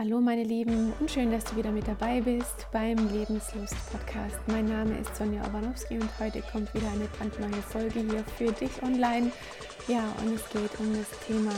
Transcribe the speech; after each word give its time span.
Hallo 0.00 0.18
meine 0.18 0.44
Lieben 0.44 0.94
und 0.98 1.10
schön, 1.10 1.30
dass 1.30 1.44
du 1.44 1.56
wieder 1.56 1.70
mit 1.70 1.86
dabei 1.86 2.22
bist 2.22 2.66
beim 2.72 2.96
Lebenslust 3.12 3.76
Podcast. 3.92 4.40
Mein 4.46 4.64
Name 4.64 4.96
ist 4.96 5.14
Sonja 5.14 5.46
Obanowski 5.46 5.98
und 5.98 6.08
heute 6.18 6.40
kommt 6.40 6.72
wieder 6.72 6.90
eine 6.90 7.04
brandneue 7.04 7.60
Folge 7.60 8.00
hier 8.00 8.24
für 8.38 8.50
dich 8.50 8.82
online. 8.82 9.30
Ja, 9.88 10.02
und 10.24 10.34
es 10.34 10.48
geht 10.48 10.80
um 10.80 10.96
das 10.96 11.10
Thema 11.26 11.52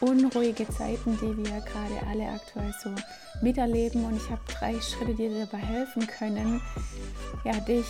unruhige 0.00 0.68
Zeiten, 0.68 1.16
die 1.18 1.36
wir 1.36 1.60
gerade 1.60 2.08
alle 2.10 2.28
aktuell 2.28 2.74
so 2.82 2.90
miterleben. 3.40 4.04
Und 4.04 4.16
ich 4.16 4.30
habe 4.30 4.40
drei 4.48 4.80
Schritte, 4.80 5.14
die 5.14 5.28
dir 5.28 5.46
dabei 5.46 5.64
helfen 5.64 6.08
können, 6.08 6.60
ja, 7.44 7.52
dich 7.60 7.86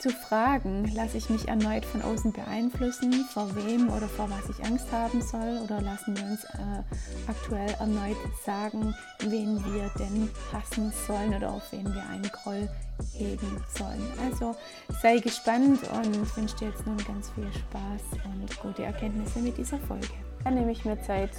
zu 0.00 0.10
fragen, 0.10 0.90
lasse 0.94 1.18
ich 1.18 1.28
mich 1.28 1.48
erneut 1.48 1.84
von 1.84 2.00
außen 2.00 2.32
beeinflussen, 2.32 3.12
vor 3.26 3.54
wem 3.54 3.90
oder 3.90 4.08
vor 4.08 4.30
was 4.30 4.48
ich 4.48 4.64
Angst 4.64 4.90
haben 4.92 5.20
soll 5.20 5.60
oder 5.62 5.82
lassen 5.82 6.16
wir 6.16 6.24
uns 6.24 6.44
äh, 6.44 7.28
aktuell 7.28 7.70
erneut 7.78 8.16
sagen, 8.44 8.94
wen 9.20 9.62
wir 9.72 9.90
denn 9.98 10.30
hassen 10.52 10.90
sollen 11.06 11.34
oder 11.34 11.52
auf 11.52 11.70
wen 11.72 11.84
wir 11.92 12.02
einen 12.08 12.30
Groll 12.32 12.68
hegen 13.12 13.62
sollen. 13.76 14.06
Also 14.24 14.56
sei 15.02 15.18
gespannt 15.18 15.80
und 15.92 16.36
wünsche 16.36 16.56
dir 16.56 16.68
jetzt 16.68 16.86
nun 16.86 16.96
ganz 16.98 17.30
viel 17.30 17.50
Spaß 17.52 18.20
und 18.24 18.60
gute 18.60 18.84
Erkenntnisse 18.84 19.40
mit 19.40 19.58
dieser 19.58 19.78
Folge. 19.80 20.08
Dann 20.44 20.54
nehme 20.54 20.72
ich 20.72 20.84
mir 20.86 21.00
Zeit 21.02 21.32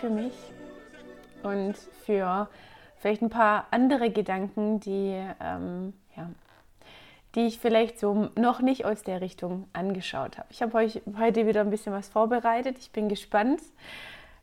für 0.00 0.08
mich 0.08 0.32
und 1.42 1.74
für 2.06 2.48
vielleicht 2.98 3.20
ein 3.20 3.30
paar 3.30 3.66
andere 3.70 4.10
Gedanken, 4.10 4.80
die 4.80 5.22
ähm, 5.40 5.92
ja, 6.16 6.30
die 7.36 7.46
ich 7.46 7.58
vielleicht 7.58 8.00
so 8.00 8.30
noch 8.34 8.60
nicht 8.60 8.86
aus 8.86 9.02
der 9.02 9.20
Richtung 9.20 9.68
angeschaut 9.74 10.38
habe. 10.38 10.48
Ich 10.50 10.62
habe 10.62 10.76
euch 10.78 11.02
heute 11.18 11.46
wieder 11.46 11.60
ein 11.60 11.70
bisschen 11.70 11.92
was 11.92 12.08
vorbereitet. 12.08 12.78
Ich 12.78 12.90
bin 12.90 13.10
gespannt, 13.10 13.60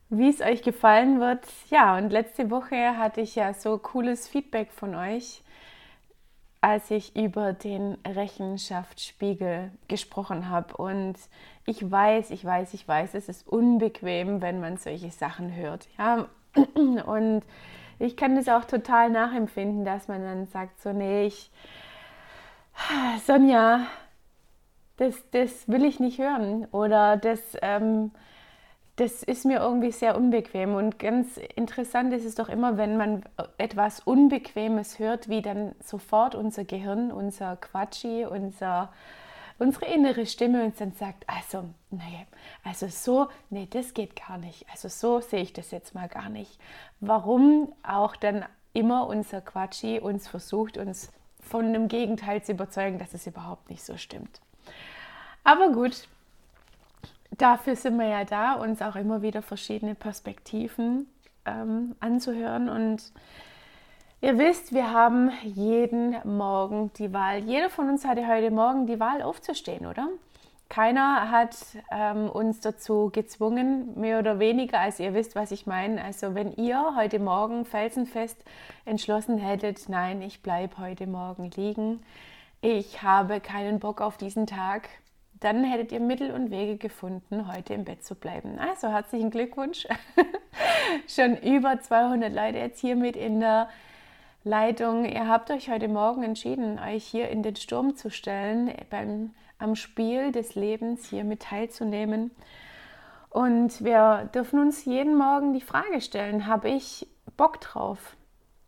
wie 0.09 0.29
es 0.29 0.41
euch 0.41 0.61
gefallen 0.61 1.19
wird. 1.19 1.43
Ja, 1.71 1.97
und 1.97 2.11
letzte 2.11 2.51
Woche 2.51 2.97
hatte 2.97 3.21
ich 3.21 3.35
ja 3.35 3.53
so 3.55 3.79
cooles 3.79 4.27
Feedback 4.27 4.71
von 4.71 4.93
euch, 4.93 5.41
als 6.61 6.91
ich 6.91 7.15
über 7.15 7.51
den 7.51 7.97
Rechenschaftsspiegel 8.05 9.71
gesprochen 9.87 10.49
habe. 10.49 10.77
Und 10.77 11.15
ich 11.65 11.89
weiß, 11.89 12.29
ich 12.29 12.45
weiß, 12.45 12.75
ich 12.75 12.87
weiß, 12.87 13.15
es 13.15 13.27
ist 13.27 13.47
unbequem, 13.47 14.41
wenn 14.43 14.59
man 14.59 14.77
solche 14.77 15.09
Sachen 15.09 15.55
hört. 15.55 15.87
Ja, 15.97 16.27
und 17.05 17.41
ich 17.97 18.15
kann 18.15 18.35
das 18.35 18.47
auch 18.49 18.65
total 18.65 19.09
nachempfinden, 19.09 19.83
dass 19.83 20.07
man 20.07 20.21
dann 20.21 20.45
sagt, 20.45 20.79
so, 20.79 20.93
nee, 20.93 21.25
ich 21.25 21.49
Sonja, 23.25 23.87
das, 24.97 25.15
das 25.31 25.67
will 25.67 25.85
ich 25.85 25.99
nicht 25.99 26.19
hören 26.19 26.65
oder 26.71 27.17
das, 27.17 27.39
ähm, 27.61 28.11
das 28.95 29.23
ist 29.23 29.45
mir 29.45 29.59
irgendwie 29.59 29.91
sehr 29.91 30.15
unbequem. 30.15 30.75
Und 30.75 30.99
ganz 30.99 31.37
interessant 31.37 32.13
ist 32.13 32.25
es 32.25 32.35
doch 32.35 32.49
immer, 32.49 32.77
wenn 32.77 32.97
man 32.97 33.23
etwas 33.57 33.99
Unbequemes 34.01 34.99
hört, 34.99 35.29
wie 35.29 35.41
dann 35.41 35.73
sofort 35.81 36.35
unser 36.35 36.63
Gehirn, 36.63 37.11
unser 37.11 37.55
Quatschi, 37.55 38.25
unser, 38.25 38.93
unsere 39.57 39.85
innere 39.87 40.25
Stimme 40.25 40.63
uns 40.63 40.77
dann 40.77 40.91
sagt, 40.91 41.25
also, 41.27 41.65
nee, 41.89 42.27
also 42.63 42.87
so, 42.87 43.29
nee, 43.49 43.67
das 43.69 43.95
geht 43.95 44.15
gar 44.15 44.37
nicht. 44.37 44.65
Also 44.71 44.89
so 44.89 45.21
sehe 45.21 45.41
ich 45.41 45.53
das 45.53 45.71
jetzt 45.71 45.95
mal 45.95 46.07
gar 46.07 46.29
nicht. 46.29 46.59
Warum 46.99 47.73
auch 47.81 48.15
dann 48.15 48.45
immer 48.73 49.07
unser 49.07 49.41
Quatschi 49.41 49.99
uns 49.99 50.27
versucht, 50.27 50.77
uns 50.77 51.11
von 51.43 51.65
einem 51.65 51.87
Gegenteil 51.87 52.41
zu 52.43 52.53
überzeugen, 52.53 52.99
dass 52.99 53.13
es 53.13 53.27
überhaupt 53.27 53.69
nicht 53.69 53.83
so 53.83 53.97
stimmt. 53.97 54.41
Aber 55.43 55.71
gut, 55.71 56.07
dafür 57.31 57.75
sind 57.75 57.97
wir 57.97 58.07
ja 58.07 58.23
da, 58.23 58.53
uns 58.53 58.81
auch 58.81 58.95
immer 58.95 59.21
wieder 59.21 59.41
verschiedene 59.41 59.95
Perspektiven 59.95 61.07
ähm, 61.45 61.95
anzuhören. 61.99 62.69
Und 62.69 63.11
ihr 64.21 64.37
wisst, 64.37 64.73
wir 64.73 64.91
haben 64.91 65.31
jeden 65.43 66.15
Morgen 66.23 66.91
die 66.97 67.13
Wahl. 67.13 67.39
Jeder 67.39 67.69
von 67.69 67.89
uns 67.89 68.05
hatte 68.05 68.27
heute 68.27 68.51
Morgen 68.51 68.87
die 68.87 68.99
Wahl 68.99 69.21
aufzustehen, 69.21 69.85
oder? 69.85 70.07
Keiner 70.69 71.29
hat 71.29 71.55
ähm, 71.91 72.29
uns 72.29 72.59
dazu 72.59 73.11
gezwungen, 73.11 73.99
mehr 73.99 74.19
oder 74.19 74.39
weniger, 74.39 74.79
als 74.79 74.99
ihr 74.99 75.13
wisst, 75.13 75.35
was 75.35 75.51
ich 75.51 75.67
meine. 75.67 76.03
Also 76.03 76.33
wenn 76.33 76.51
ihr 76.53 76.95
heute 76.95 77.19
Morgen 77.19 77.65
felsenfest 77.65 78.43
entschlossen 78.85 79.37
hättet, 79.37 79.87
nein, 79.87 80.21
ich 80.21 80.41
bleibe 80.41 80.77
heute 80.79 81.05
Morgen 81.05 81.51
liegen, 81.51 82.01
ich 82.61 83.03
habe 83.03 83.39
keinen 83.39 83.79
Bock 83.79 84.01
auf 84.01 84.17
diesen 84.17 84.47
Tag, 84.47 84.89
dann 85.43 85.65
hättet 85.65 85.91
ihr 85.91 85.99
Mittel 85.99 86.31
und 86.31 86.49
Wege 86.49 86.77
gefunden, 86.77 87.53
heute 87.53 87.73
im 87.73 87.83
Bett 87.83 88.05
zu 88.05 88.15
bleiben. 88.15 88.57
Also 88.57 88.87
herzlichen 88.87 89.29
Glückwunsch. 89.29 89.85
Schon 91.07 91.35
über 91.37 91.81
200 91.81 92.33
Leute 92.33 92.59
jetzt 92.59 92.79
hier 92.79 92.95
mit 92.95 93.15
in 93.17 93.41
der 93.41 93.69
Leitung. 94.45 95.05
Ihr 95.05 95.27
habt 95.27 95.51
euch 95.51 95.69
heute 95.69 95.89
Morgen 95.89 96.23
entschieden, 96.23 96.79
euch 96.79 97.03
hier 97.03 97.29
in 97.29 97.43
den 97.43 97.57
Sturm 97.57 97.95
zu 97.95 98.09
stellen 98.09 98.71
beim 98.89 99.31
am 99.57 99.75
Spiel 99.75 100.31
des 100.31 100.55
Lebens 100.55 101.05
hier 101.09 101.23
mit 101.23 101.43
teilzunehmen. 101.43 102.31
Und 103.29 103.83
wir 103.83 104.29
dürfen 104.33 104.59
uns 104.59 104.85
jeden 104.85 105.15
Morgen 105.15 105.53
die 105.53 105.61
Frage 105.61 106.01
stellen, 106.01 106.45
habe 106.45 106.69
ich 106.69 107.07
Bock 107.35 107.59
drauf? 107.61 108.15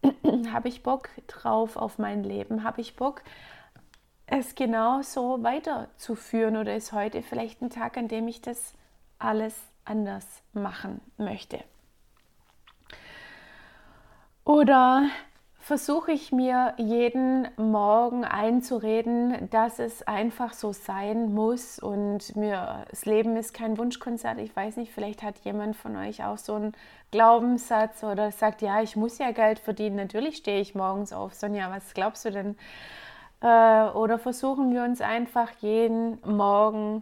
habe 0.52 0.68
ich 0.68 0.84
Bock 0.84 1.10
drauf 1.28 1.78
auf 1.78 2.00
mein 2.00 2.24
Leben? 2.24 2.64
Habe 2.64 2.82
ich 2.82 2.96
Bock, 2.96 3.22
es 4.26 4.56
genau 4.56 5.02
so 5.02 5.44
weiterzuführen? 5.44 6.58
Oder 6.58 6.76
ist 6.76 6.94
heute 6.94 7.22
vielleicht 7.22 7.62
ein 7.62 7.70
Tag, 7.70 7.98
an 7.98 8.08
dem 8.08 8.28
ich 8.28 8.42
das 8.42 8.74
alles 9.20 9.56
anders 9.84 10.26
machen 10.54 11.02
möchte? 11.18 11.60
Oder 14.46 15.10
versuche 15.66 16.12
ich 16.12 16.32
mir 16.32 16.76
jeden 16.78 17.48
Morgen 17.58 18.24
einzureden, 18.24 19.50
dass 19.50 19.80
es 19.80 20.04
einfach 20.04 20.54
so 20.54 20.74
sein 20.74 21.34
muss 21.34 21.80
und 21.80 22.36
mir 22.36 22.86
das 22.92 23.08
Leben 23.08 23.36
ist 23.36 23.52
kein 23.56 23.76
Wunschkonzert. 23.80 24.38
Ich 24.38 24.56
weiß 24.56 24.78
nicht, 24.78 24.94
vielleicht 24.94 25.24
hat 25.24 25.40
jemand 25.40 25.76
von 25.76 25.96
euch 25.98 26.24
auch 26.24 26.38
so 26.38 26.54
einen 26.54 26.74
Glaubenssatz 27.10 28.04
oder 28.04 28.32
sagt, 28.32 28.62
ja, 28.62 28.84
ich 28.84 28.96
muss 28.96 29.18
ja 29.18 29.32
Geld 29.32 29.58
verdienen. 29.58 29.96
Natürlich 29.96 30.38
stehe 30.38 30.62
ich 30.62 30.76
morgens 30.76 31.12
auf. 31.12 31.34
Sonja, 31.34 31.72
was 31.72 31.96
glaubst 31.96 32.26
du 32.26 32.30
denn? 32.30 32.56
Äh, 33.42 33.90
oder 33.90 34.20
versuchen 34.20 34.72
wir 34.72 34.84
uns 34.84 35.02
einfach 35.02 35.50
jeden 35.62 36.20
Morgen 36.28 37.02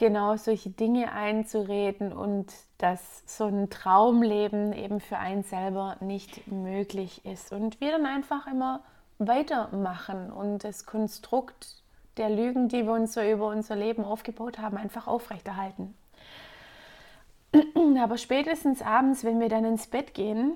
genau 0.00 0.36
solche 0.36 0.70
Dinge 0.70 1.12
einzureden 1.12 2.12
und 2.12 2.46
dass 2.78 3.22
so 3.26 3.44
ein 3.44 3.68
Traumleben 3.68 4.72
eben 4.72 4.98
für 4.98 5.18
einen 5.18 5.44
selber 5.44 5.96
nicht 6.00 6.50
möglich 6.50 7.24
ist. 7.26 7.52
Und 7.52 7.80
wir 7.80 7.92
dann 7.92 8.06
einfach 8.06 8.46
immer 8.46 8.82
weitermachen 9.18 10.32
und 10.32 10.64
das 10.64 10.86
Konstrukt 10.86 11.82
der 12.16 12.30
Lügen, 12.30 12.68
die 12.68 12.86
wir 12.86 12.94
uns 12.94 13.12
so 13.12 13.20
über 13.20 13.48
unser 13.48 13.76
Leben 13.76 14.02
aufgebaut 14.02 14.58
haben, 14.58 14.78
einfach 14.78 15.06
aufrechterhalten. 15.06 15.94
Aber 18.00 18.16
spätestens 18.16 18.80
abends, 18.80 19.22
wenn 19.22 19.38
wir 19.38 19.50
dann 19.50 19.66
ins 19.66 19.86
Bett 19.86 20.14
gehen, 20.14 20.54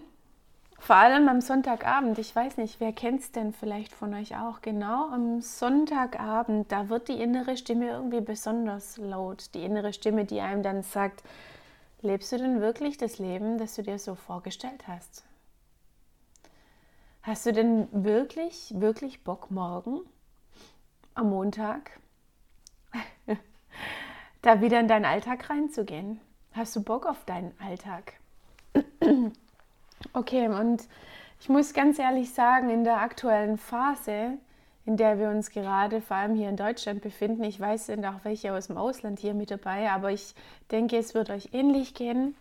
vor 0.78 0.96
allem 0.96 1.28
am 1.28 1.40
Sonntagabend, 1.40 2.18
ich 2.18 2.34
weiß 2.34 2.56
nicht, 2.58 2.80
wer 2.80 2.92
kennt 2.92 3.20
es 3.20 3.32
denn 3.32 3.52
vielleicht 3.52 3.92
von 3.92 4.12
euch 4.14 4.36
auch, 4.36 4.60
genau 4.60 5.08
am 5.10 5.40
Sonntagabend, 5.40 6.70
da 6.70 6.88
wird 6.88 7.08
die 7.08 7.20
innere 7.20 7.56
Stimme 7.56 7.88
irgendwie 7.88 8.20
besonders 8.20 8.98
laut. 8.98 9.54
Die 9.54 9.64
innere 9.64 9.92
Stimme, 9.92 10.24
die 10.24 10.40
einem 10.40 10.62
dann 10.62 10.82
sagt, 10.82 11.22
lebst 12.02 12.32
du 12.32 12.38
denn 12.38 12.60
wirklich 12.60 12.98
das 12.98 13.18
Leben, 13.18 13.56
das 13.56 13.76
du 13.76 13.82
dir 13.82 13.98
so 13.98 14.14
vorgestellt 14.14 14.86
hast? 14.86 15.24
Hast 17.22 17.46
du 17.46 17.52
denn 17.52 17.88
wirklich, 17.90 18.74
wirklich 18.76 19.24
Bock 19.24 19.50
morgen, 19.50 20.00
am 21.14 21.30
Montag, 21.30 21.98
da 24.42 24.60
wieder 24.60 24.80
in 24.80 24.88
deinen 24.88 25.06
Alltag 25.06 25.48
reinzugehen? 25.48 26.20
Hast 26.52 26.76
du 26.76 26.82
Bock 26.82 27.06
auf 27.06 27.24
deinen 27.24 27.58
Alltag? 27.58 28.12
Okay, 30.16 30.46
und 30.46 30.86
ich 31.40 31.48
muss 31.48 31.74
ganz 31.74 31.98
ehrlich 31.98 32.32
sagen, 32.32 32.70
in 32.70 32.84
der 32.84 33.00
aktuellen 33.00 33.58
Phase, 33.58 34.38
in 34.86 34.96
der 34.96 35.18
wir 35.18 35.28
uns 35.28 35.50
gerade 35.50 36.00
vor 36.00 36.16
allem 36.16 36.36
hier 36.36 36.48
in 36.48 36.56
Deutschland 36.56 37.02
befinden, 37.02 37.42
ich 37.42 37.58
weiß, 37.58 37.86
sind 37.86 38.06
auch 38.06 38.20
welche 38.22 38.52
aus 38.52 38.68
dem 38.68 38.76
Ausland 38.76 39.18
hier 39.18 39.34
mit 39.34 39.50
dabei, 39.50 39.90
aber 39.90 40.12
ich 40.12 40.36
denke, 40.70 40.96
es 40.98 41.14
wird 41.14 41.30
euch 41.30 41.48
ähnlich 41.52 41.94
gehen. 41.94 42.36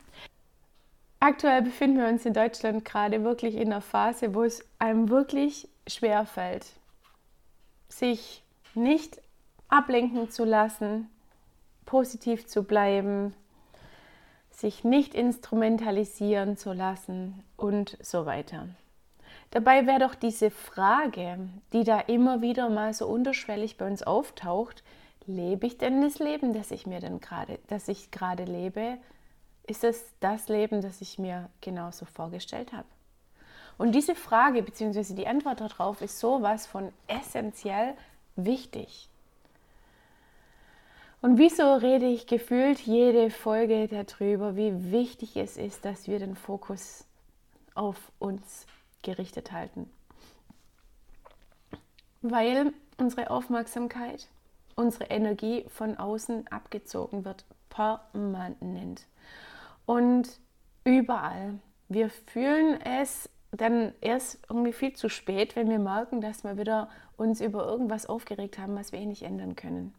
Aktuell 1.20 1.64
befinden 1.64 1.98
wir 1.98 2.08
uns 2.10 2.28
in 2.28 2.34
Deutschland 2.34 2.86
gerade 2.86 3.24
wirklich 3.24 3.56
in 3.56 3.72
einer 3.72 3.82
Phase, 3.82 4.36
wo 4.36 4.44
es 4.44 4.64
einem 4.78 5.10
wirklich 5.10 5.68
schwer 5.88 6.28
fällt, 6.28 6.68
sich 7.90 8.44
nicht 8.76 9.20
ablenken 9.68 10.30
zu 10.30 10.46
lassen, 10.46 11.10
positiv 11.88 12.46
zu 12.46 12.64
bleiben, 12.64 13.34
sich 14.56 14.84
nicht 14.84 15.14
instrumentalisieren 15.14 16.58
zu 16.58 16.74
lassen 16.74 17.44
und 17.58 17.98
so 18.02 18.26
weiter. 18.26 18.68
Dabei 19.52 19.86
wäre 19.86 20.00
doch 20.00 20.16
diese 20.16 20.50
Frage, 20.52 21.38
die 21.74 21.84
da 21.84 22.00
immer 22.00 22.42
wieder 22.42 22.70
mal 22.70 22.94
so 22.94 23.08
unterschwellig 23.08 23.78
bei 23.78 23.86
uns 23.88 24.04
auftaucht, 24.04 24.84
lebe 25.26 25.68
ich 25.68 25.78
denn 25.78 26.02
das 26.02 26.20
Leben, 26.20 26.54
das 26.54 26.72
ich 26.72 26.86
mir 26.88 27.00
denn 27.00 27.20
gerade, 27.20 27.60
das 27.68 27.88
ich 27.88 28.12
gerade 28.12 28.46
lebe, 28.46 28.98
Ist 29.66 29.84
es 29.84 30.04
das 30.20 30.50
Leben, 30.50 30.82
das 30.82 31.00
ich 31.00 31.18
mir 31.18 31.50
genauso 31.62 32.06
vorgestellt 32.06 32.74
habe? 32.74 32.88
Und 33.78 33.94
diese 33.94 34.14
Frage 34.14 34.62
bzw. 34.62 35.14
die 35.14 35.28
Antwort 35.28 35.62
darauf 35.62 36.02
ist 36.02 36.20
sowas 36.20 36.68
von 36.68 36.92
essentiell 37.08 37.94
wichtig. 38.36 39.10
Und 41.24 41.38
wieso 41.38 41.76
rede 41.76 42.06
ich 42.06 42.28
gefühlt 42.28 42.82
jede 42.82 43.30
Folge 43.30 43.88
darüber, 43.88 44.58
wie 44.58 44.92
wichtig 44.92 45.38
es 45.38 45.56
ist, 45.56 45.86
dass 45.86 46.10
wir 46.10 46.20
den 46.20 46.36
Fokus 46.36 47.06
auf 47.76 48.12
uns 48.20 48.68
gerichtet 49.04 49.54
halten? 49.54 49.90
Weil 52.22 52.74
unsere 52.98 53.30
Aufmerksamkeit, 53.30 54.28
unsere 54.76 55.06
Energie 55.06 55.64
von 55.70 55.96
außen 55.96 56.50
abgezogen 56.50 57.24
wird, 57.24 57.46
permanent. 57.70 59.08
Und 59.86 60.28
überall. 60.84 61.58
Wir 61.88 62.10
fühlen 62.10 62.82
es 62.82 63.30
dann 63.52 63.94
erst 64.02 64.40
irgendwie 64.50 64.74
viel 64.74 64.92
zu 64.92 65.08
spät, 65.08 65.56
wenn 65.56 65.70
wir 65.70 65.80
merken, 65.80 66.20
dass 66.20 66.44
wir 66.44 66.58
wieder 66.58 66.90
uns 67.16 67.40
über 67.40 67.66
irgendwas 67.66 68.08
aufgeregt 68.08 68.60
haben, 68.60 68.76
was 68.76 68.92
wir 68.92 69.00
eh 69.00 69.06
nicht 69.06 69.24
ändern 69.24 69.56
können. 69.56 69.94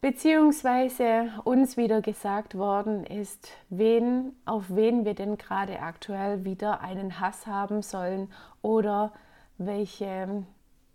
Beziehungsweise 0.00 1.32
uns 1.44 1.76
wieder 1.76 2.00
gesagt 2.00 2.56
worden 2.56 3.04
ist, 3.04 3.50
wen, 3.68 4.36
auf 4.44 4.64
wen 4.68 5.04
wir 5.04 5.14
denn 5.14 5.36
gerade 5.38 5.80
aktuell 5.80 6.44
wieder 6.44 6.80
einen 6.80 7.18
Hass 7.20 7.46
haben 7.46 7.82
sollen 7.82 8.32
oder 8.62 9.12
welche 9.58 10.44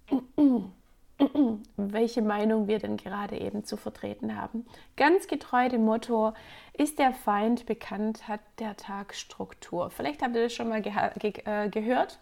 welche 1.78 2.22
Meinung 2.22 2.68
wir 2.68 2.80
denn 2.80 2.98
gerade 2.98 3.38
eben 3.38 3.64
zu 3.64 3.78
vertreten 3.78 4.36
haben. 4.36 4.66
Ganz 4.98 5.28
getreu 5.28 5.70
dem 5.70 5.86
Motto, 5.86 6.34
ist 6.74 7.00
der 7.00 7.14
Feind 7.14 7.66
bekannt, 7.66 8.28
hat 8.28 8.42
der 8.60 8.76
Tag 8.78 9.14
Struktur. 9.14 9.90
Vielleicht 9.90 10.22
habt 10.22 10.36
ihr 10.36 10.44
das 10.44 10.54
schon 10.54 10.70
mal 10.70 10.82
ge 10.82 10.94
ge 11.20 11.34
äh, 11.46 11.70
gehört. 11.70 12.20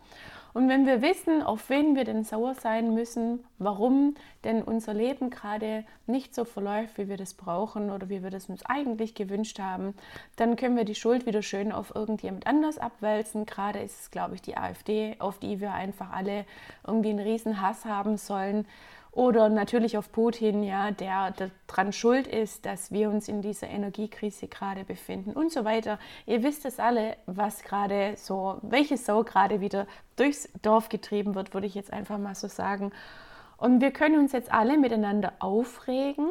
Und 0.54 0.68
wenn 0.68 0.86
wir 0.86 1.02
wissen, 1.02 1.42
auf 1.42 1.70
wen 1.70 1.96
wir 1.96 2.04
denn 2.04 2.24
sauer 2.24 2.56
sein 2.56 2.94
müssen, 2.94 3.44
warum 3.58 4.16
denn 4.44 4.62
unser 4.64 4.94
Leben 4.94 5.30
gerade 5.30 5.86
nicht 6.08 6.36
so 6.36 6.44
verläuft, 6.46 6.98
wie 6.98 7.08
wir 7.08 7.18
das 7.18 7.34
brauchen 7.34 7.90
oder 7.90 8.10
wie 8.10 8.24
wir 8.24 8.30
das 8.30 8.50
uns 8.50 8.66
eigentlich 8.66 9.16
gewünscht 9.16 9.60
haben, 9.60 9.94
dann 10.36 10.56
können 10.56 10.76
wir 10.76 10.86
die 10.86 10.96
Schuld 10.96 11.26
wieder 11.26 11.42
schön 11.42 11.72
auf 11.72 11.96
irgendjemand 11.96 12.48
anders 12.48 12.78
abwälzen. 12.78 13.46
Gerade 13.46 13.80
ist 13.80 14.00
es, 14.02 14.12
glaube 14.12 14.36
ich, 14.36 14.42
die 14.42 14.58
AfD, 14.58 15.16
auf 15.20 15.40
die 15.40 15.62
wir 15.62 15.74
einfach 15.74 16.12
alle 16.12 16.46
irgendwie 16.86 17.12
einen 17.12 17.20
riesen 17.20 17.62
Hass 17.62 17.86
haben 17.86 18.18
sollen. 18.18 18.66
Oder 19.14 19.50
natürlich 19.50 19.98
auf 19.98 20.12
Putin, 20.14 20.64
ja, 20.64 20.92
der 20.92 21.34
daran 21.68 21.92
schuld 21.92 22.28
ist, 22.28 22.66
dass 22.66 22.92
wir 22.92 23.10
uns 23.10 23.28
in 23.28 23.42
dieser 23.42 23.68
Energiekrise 23.68 24.48
gerade 24.48 24.86
befinden 24.86 25.34
und 25.34 25.52
so 25.52 25.66
weiter. 25.66 26.00
Ihr 26.26 26.44
wisst 26.44 26.66
es 26.66 26.80
alle, 26.80 27.18
was 27.26 27.64
gerade 27.64 28.14
so, 28.16 28.58
welche 28.62 28.96
Sau 28.96 29.24
gerade 29.24 29.60
wieder 29.60 29.86
durchs 30.16 30.48
Dorf 30.62 30.88
getrieben 30.88 31.36
wird, 31.36 31.54
würde 31.54 31.68
ich 31.68 31.76
jetzt 31.76 31.92
einfach 31.92 32.18
mal 32.18 32.36
so 32.36 32.48
sagen. 32.48 32.92
Und 33.58 33.82
wir 33.82 33.92
können 33.92 34.18
uns 34.18 34.32
jetzt 34.32 34.52
alle 34.52 34.78
miteinander 34.78 35.34
aufregen 35.40 36.30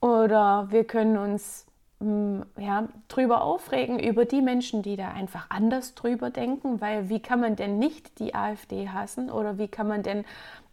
oder 0.00 0.68
wir 0.70 0.84
können 0.84 1.18
uns 1.18 1.66
mm, 1.98 2.42
ja, 2.58 2.88
drüber 3.08 3.42
aufregen 3.42 3.98
über 3.98 4.24
die 4.24 4.40
Menschen, 4.40 4.82
die 4.82 4.96
da 4.96 5.08
einfach 5.08 5.50
anders 5.50 5.96
drüber 5.96 6.30
denken, 6.30 6.80
weil 6.80 7.08
wie 7.08 7.20
kann 7.20 7.40
man 7.40 7.56
denn 7.56 7.78
nicht 7.78 8.20
die 8.20 8.36
AfD 8.36 8.88
hassen 8.88 9.30
oder 9.30 9.58
wie 9.58 9.68
kann 9.68 9.88
man 9.88 10.04
denn 10.04 10.24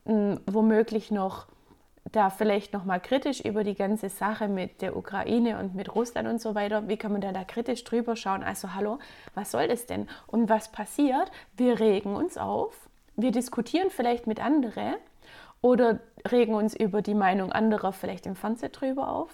womöglich 0.05 1.11
noch 1.11 1.47
da 2.11 2.29
vielleicht 2.29 2.73
noch 2.73 2.85
mal 2.85 2.99
kritisch 2.99 3.41
über 3.41 3.63
die 3.63 3.75
ganze 3.75 4.09
Sache 4.09 4.47
mit 4.47 4.81
der 4.81 4.95
Ukraine 4.95 5.57
und 5.59 5.73
mit 5.73 5.95
Russland 5.95 6.27
und 6.27 6.41
so 6.41 6.53
weiter, 6.53 6.87
wie 6.87 6.97
kann 6.97 7.11
man 7.11 7.21
da, 7.21 7.31
da 7.31 7.43
kritisch 7.43 7.83
drüber 7.83 8.15
schauen? 8.15 8.43
Also 8.43 8.73
hallo, 8.73 8.99
was 9.33 9.51
soll 9.51 9.67
das 9.67 9.85
denn? 9.85 10.07
Und 10.27 10.49
was 10.49 10.71
passiert? 10.71 11.31
Wir 11.55 11.79
regen 11.79 12.15
uns 12.15 12.37
auf, 12.37 12.89
wir 13.15 13.31
diskutieren 13.31 13.89
vielleicht 13.89 14.27
mit 14.27 14.43
anderen 14.43 14.95
oder 15.61 15.99
regen 16.29 16.55
uns 16.55 16.75
über 16.75 17.01
die 17.01 17.15
Meinung 17.15 17.51
anderer 17.51 17.93
vielleicht 17.93 18.25
im 18.25 18.35
Fernsehen 18.35 18.71
drüber 18.73 19.09
auf. 19.09 19.33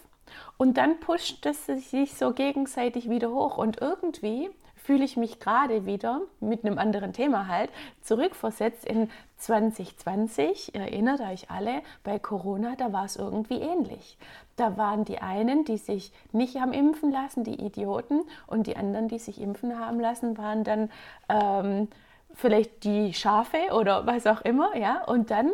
Und 0.57 0.77
dann 0.77 0.99
pusht 0.99 1.45
es 1.45 1.65
sich 1.65 2.13
so 2.13 2.33
gegenseitig 2.33 3.09
wieder 3.09 3.31
hoch. 3.31 3.57
Und 3.57 3.81
irgendwie 3.81 4.49
fühle 4.83 5.03
ich 5.03 5.17
mich 5.17 5.39
gerade 5.39 5.85
wieder 5.85 6.21
mit 6.39 6.65
einem 6.65 6.77
anderen 6.77 7.13
Thema 7.13 7.47
halt 7.47 7.69
zurückversetzt 8.01 8.85
in 8.85 9.09
2020. 9.37 10.75
Erinnert 10.75 11.21
euch 11.21 11.49
alle, 11.49 11.81
bei 12.03 12.19
Corona, 12.19 12.75
da 12.77 12.91
war 12.91 13.05
es 13.05 13.15
irgendwie 13.15 13.59
ähnlich. 13.59 14.17
Da 14.55 14.77
waren 14.77 15.05
die 15.05 15.19
einen, 15.19 15.63
die 15.65 15.77
sich 15.77 16.11
nicht 16.31 16.59
haben 16.59 16.73
impfen 16.73 17.11
lassen, 17.11 17.43
die 17.43 17.63
Idioten, 17.63 18.21
und 18.47 18.67
die 18.67 18.77
anderen, 18.77 19.07
die 19.07 19.19
sich 19.19 19.39
impfen 19.41 19.77
haben 19.79 19.99
lassen, 19.99 20.37
waren 20.37 20.63
dann 20.63 20.89
ähm, 21.29 21.87
vielleicht 22.33 22.83
die 22.83 23.13
Schafe 23.13 23.57
oder 23.73 24.05
was 24.05 24.27
auch 24.27 24.41
immer, 24.41 24.75
ja. 24.75 25.03
Und 25.05 25.31
dann 25.31 25.51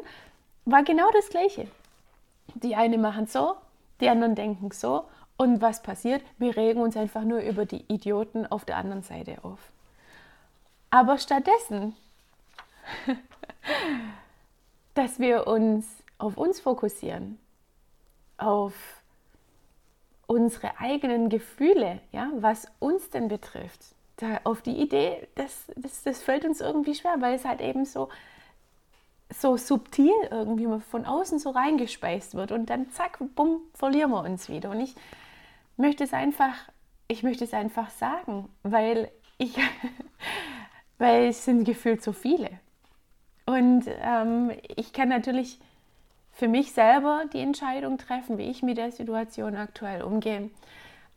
war 0.66 0.84
genau 0.84 1.10
das 1.14 1.30
Gleiche. 1.30 1.68
Die 2.56 2.76
einen 2.76 3.02
machen 3.02 3.28
so, 3.28 3.56
die 4.02 4.10
anderen 4.10 4.36
denken 4.36 4.72
so 4.72 5.06
und 5.38 5.62
was 5.62 5.84
passiert? 5.84 6.24
Wir 6.38 6.56
regen 6.56 6.82
uns 6.82 6.96
einfach 6.96 7.24
nur 7.24 7.40
über 7.40 7.66
die 7.66 7.84
Idioten 7.88 8.46
auf 8.46 8.66
der 8.66 8.78
anderen 8.78 9.04
Seite 9.04 9.44
auf. 9.44 9.60
Aber 10.90 11.18
stattdessen, 11.18 11.96
dass 14.94 15.20
wir 15.20 15.48
uns 15.48 15.86
auf 16.18 16.38
uns 16.38 16.62
fokussieren, 16.62 17.38
auf 18.38 18.74
unsere 20.28 20.80
eigenen 20.80 21.30
Gefühle, 21.30 22.00
ja, 22.12 22.30
was 22.36 22.68
uns 22.80 23.10
denn 23.10 23.28
betrifft. 23.28 23.82
Da 24.18 24.40
auf 24.46 24.62
die 24.62 24.78
Idee, 24.78 25.28
das, 25.36 25.66
das, 25.76 26.04
das 26.04 26.24
fällt 26.24 26.46
uns 26.46 26.62
irgendwie 26.62 26.96
schwer, 26.96 27.18
weil 27.20 27.36
es 27.36 27.44
halt 27.44 27.60
eben 27.60 27.84
so, 27.84 28.08
so 29.30 29.58
subtil 29.58 30.14
irgendwie 30.32 30.68
von 30.80 31.06
außen 31.06 31.40
so 31.40 31.50
reingespeist 31.50 32.36
wird 32.36 32.54
und 32.54 32.70
dann 32.70 32.90
zack, 32.92 33.20
bumm, 33.36 33.60
verlieren 33.74 34.12
wir 34.12 34.24
uns 34.24 34.48
wieder. 34.48 34.70
Und 34.72 34.80
ich 34.80 34.96
möchte 35.78 36.04
es 36.04 36.14
einfach, 36.14 36.54
ich 37.08 37.24
möchte 37.24 37.44
es 37.44 37.54
einfach 37.54 37.90
sagen, 37.90 38.50
weil 38.64 39.12
ich, 39.38 39.58
weil 40.98 41.28
es 41.28 41.46
sind 41.46 41.64
gefühlt 41.64 42.02
so 42.02 42.14
viele. 42.14 42.50
Und 43.46 43.86
ähm, 44.02 44.52
ich 44.76 44.94
kann 44.94 45.10
natürlich 45.10 45.60
für 46.32 46.48
mich 46.48 46.74
selber 46.74 47.24
die 47.32 47.40
Entscheidung 47.40 47.98
treffen, 47.98 48.38
wie 48.38 48.50
ich 48.50 48.64
mit 48.64 48.78
der 48.78 48.92
Situation 48.92 49.56
aktuell 49.56 50.02
umgehe. 50.02 50.50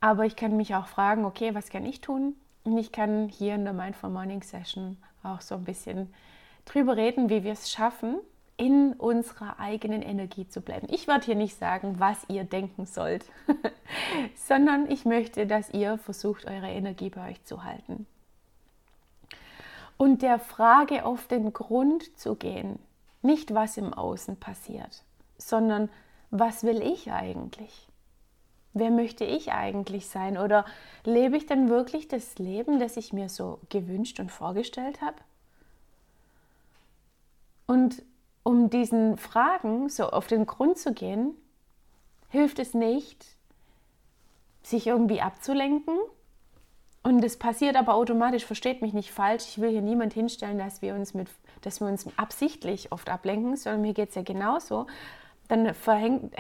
Aber 0.01 0.25
ich 0.27 0.37
kann 0.37 0.57
mich 0.57 0.75
auch 0.75 0.87
fragen, 0.87 1.25
okay, 1.25 1.55
was 1.55 1.71
kann 1.71 1.85
ich 1.85 2.01
tun? 2.01 2.37
Und 2.65 2.79
ich 2.79 2.93
kann 2.93 3.29
hier 3.29 3.55
in 3.55 3.65
der 3.65 3.73
Mindful 3.73 4.11
Morning 4.11 4.43
Session 4.43 4.97
auch 5.23 5.41
so 5.41 5.57
ein 5.57 5.65
bisschen 5.65 6.13
drüber 6.67 6.97
reden, 6.97 7.31
wie 7.31 7.43
wir 7.43 7.53
es 7.53 7.71
schaffen, 7.71 8.17
in 8.59 8.93
unserer 8.95 9.61
eigenen 9.61 10.03
Energie 10.03 10.49
zu 10.49 10.61
bleiben. 10.61 10.89
Ich 10.91 11.07
werde 11.07 11.25
hier 11.25 11.37
nicht 11.37 11.57
sagen, 11.57 12.01
was 12.01 12.19
ihr 12.29 12.45
denken 12.45 12.87
sollt, 12.87 13.25
sondern 14.35 14.91
ich 14.91 15.05
möchte, 15.05 15.47
dass 15.47 15.71
ihr 15.71 15.97
versucht, 15.97 16.45
eure 16.45 16.69
Energie 16.69 17.09
bei 17.09 17.31
euch 17.31 17.43
zu 17.45 17.63
halten. 17.63 18.07
Und 19.97 20.23
der 20.23 20.41
Frage 20.41 21.05
auf 21.05 21.29
den 21.29 21.53
Grund 21.53 22.19
zu 22.19 22.35
gehen, 22.35 22.81
nicht 23.23 23.55
was 23.55 23.77
im 23.77 23.95
Außen 23.95 24.37
passiert, 24.37 25.03
sondern 25.39 25.89
was 26.31 26.65
will 26.65 26.83
ich 26.83 27.13
eigentlich? 27.13 27.89
Wer 28.75 28.91
möchte 28.91 29.25
ich 29.25 29.53
eigentlich 29.53 30.09
sein? 30.09 30.37
Oder 30.37 30.65
lebe 31.05 31.37
ich 31.37 31.47
denn 31.47 31.69
wirklich 31.69 32.09
das 32.09 32.39
Leben, 32.39 32.81
das 32.81 32.97
ich 32.97 33.13
mir 33.13 33.29
so 33.29 33.61
gewünscht 33.71 34.19
und 34.21 34.31
vorgestellt 34.31 35.01
habe? 35.01 35.17
Und 37.67 38.03
um 38.49 38.71
diesen 38.71 39.19
Fragen 39.19 39.91
so 39.91 40.09
auf 40.09 40.27
den 40.27 40.47
Grund 40.47 40.79
zu 40.79 40.95
gehen, 40.95 41.35
hilft 42.31 42.59
es 42.59 42.73
nicht, 42.73 43.27
sich 44.63 44.87
irgendwie 44.87 45.21
abzulenken. 45.21 45.99
Und 47.03 47.23
es 47.23 47.39
passiert 47.39 47.77
aber 47.77 47.93
automatisch, 47.93 48.47
versteht 48.47 48.81
mich 48.81 48.95
nicht 48.95 49.13
falsch. 49.13 49.45
Ich 49.49 49.61
will 49.61 49.69
hier 49.69 49.83
niemand 49.83 50.15
hinstellen, 50.15 50.57
dass 50.57 50.81
wir 50.81 50.95
uns, 50.95 51.13
mit, 51.13 51.29
dass 51.61 51.81
wir 51.81 51.89
uns 51.89 52.07
absichtlich 52.17 52.91
oft 52.91 53.11
ablenken, 53.11 53.55
sondern 53.55 53.83
mir 53.83 53.93
geht 53.93 54.09
es 54.09 54.15
ja 54.15 54.23
genauso. 54.23 54.87
Dann 55.49 55.75
verhängt, 55.75 56.35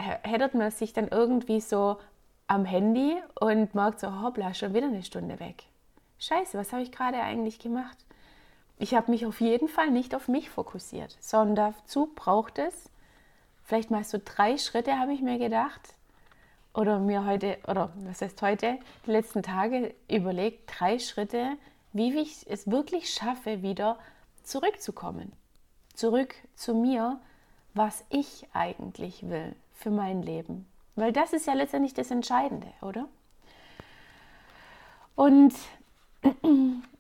man 0.55 0.71
sich 0.71 0.95
dann 0.95 1.09
irgendwie 1.09 1.61
so 1.61 1.99
am 2.47 2.65
Handy 2.65 3.19
und 3.38 3.75
merkt 3.75 4.00
so, 4.00 4.23
hoppla, 4.23 4.55
schon 4.55 4.73
wieder 4.73 4.87
eine 4.87 5.03
Stunde 5.03 5.41
weg. 5.41 5.65
Scheiße, 6.21 6.57
was 6.57 6.73
habe 6.73 6.81
ich 6.81 6.91
gerade 6.91 7.21
eigentlich 7.21 7.59
gemacht? 7.59 7.99
Ich 8.79 8.95
habe 8.95 9.11
mich 9.11 9.27
auf 9.27 9.41
jeden 9.41 9.69
Fall 9.69 9.91
nicht 9.91 10.15
auf 10.15 10.29
mich 10.29 10.51
fokussiert, 10.51 11.17
sondern 11.21 11.75
dazu 11.75 12.11
braucht 12.15 12.59
es 12.59 12.91
vielleicht 13.65 13.91
mal 13.91 14.05
so 14.05 14.19
drei 14.25 14.57
Schritte, 14.57 14.99
habe 14.99 15.13
ich 15.13 15.21
mir 15.21 15.39
gedacht. 15.39 15.95
Oder 16.75 17.01
mir 17.01 17.27
heute, 17.27 17.59
oder 17.67 17.93
was 17.97 18.23
heißt 18.23 18.41
heute, 18.43 18.79
die 19.07 19.11
letzten 19.11 19.43
Tage 19.43 19.95
überlegt, 20.09 20.71
drei 20.79 20.99
Schritte, 20.99 21.57
wie 21.93 22.17
ich 22.19 22.49
es 22.49 22.71
wirklich 22.71 23.13
schaffe, 23.13 23.63
wieder 23.63 23.99
zurückzukommen. 24.45 25.33
Zurück 25.95 26.35
zu 26.55 26.75
mir, 26.75 27.19
was 27.75 28.05
ich 28.11 28.47
eigentlich 28.53 29.29
will 29.29 29.57
für 29.75 29.91
mein 29.91 30.23
Leben. 30.23 30.67
Weil 30.95 31.13
das 31.13 31.33
ist 31.33 31.47
ja 31.47 31.55
letztendlich 31.55 31.95
das 31.95 32.11
Entscheidende, 32.11 32.69
oder? 32.81 33.09
Und 35.17 35.55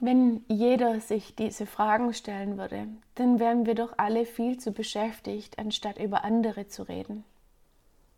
wenn 0.00 0.44
jeder 0.48 1.00
sich 1.00 1.34
diese 1.34 1.66
Fragen 1.66 2.12
stellen 2.12 2.58
würde, 2.58 2.88
dann 3.14 3.38
wären 3.38 3.66
wir 3.66 3.74
doch 3.74 3.94
alle 3.96 4.26
viel 4.26 4.58
zu 4.58 4.72
beschäftigt, 4.72 5.58
anstatt 5.58 5.98
über 5.98 6.24
andere 6.24 6.68
zu 6.68 6.82
reden. 6.82 7.24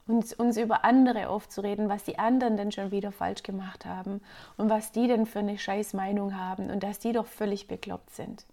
Uns, 0.07 0.33
uns 0.33 0.57
über 0.57 0.85
andere 0.85 1.29
aufzureden, 1.29 1.89
was 1.89 2.05
die 2.05 2.19
anderen 2.19 2.57
denn 2.57 2.71
schon 2.71 2.93
wieder 2.93 3.11
falsch 3.11 3.43
gemacht 3.43 3.85
haben 3.85 4.21
und 4.57 4.71
was 4.71 4.93
die 4.93 5.09
denn 5.09 5.27
für 5.27 5.41
eine 5.41 5.59
scheiß 5.59 5.95
Meinung 5.95 6.39
haben 6.39 6.71
und 6.71 6.83
dass 6.83 7.01
die 7.01 7.13
doch 7.13 7.27
völlig 7.27 7.67
bekloppt 7.67 8.15
sind. 8.15 8.47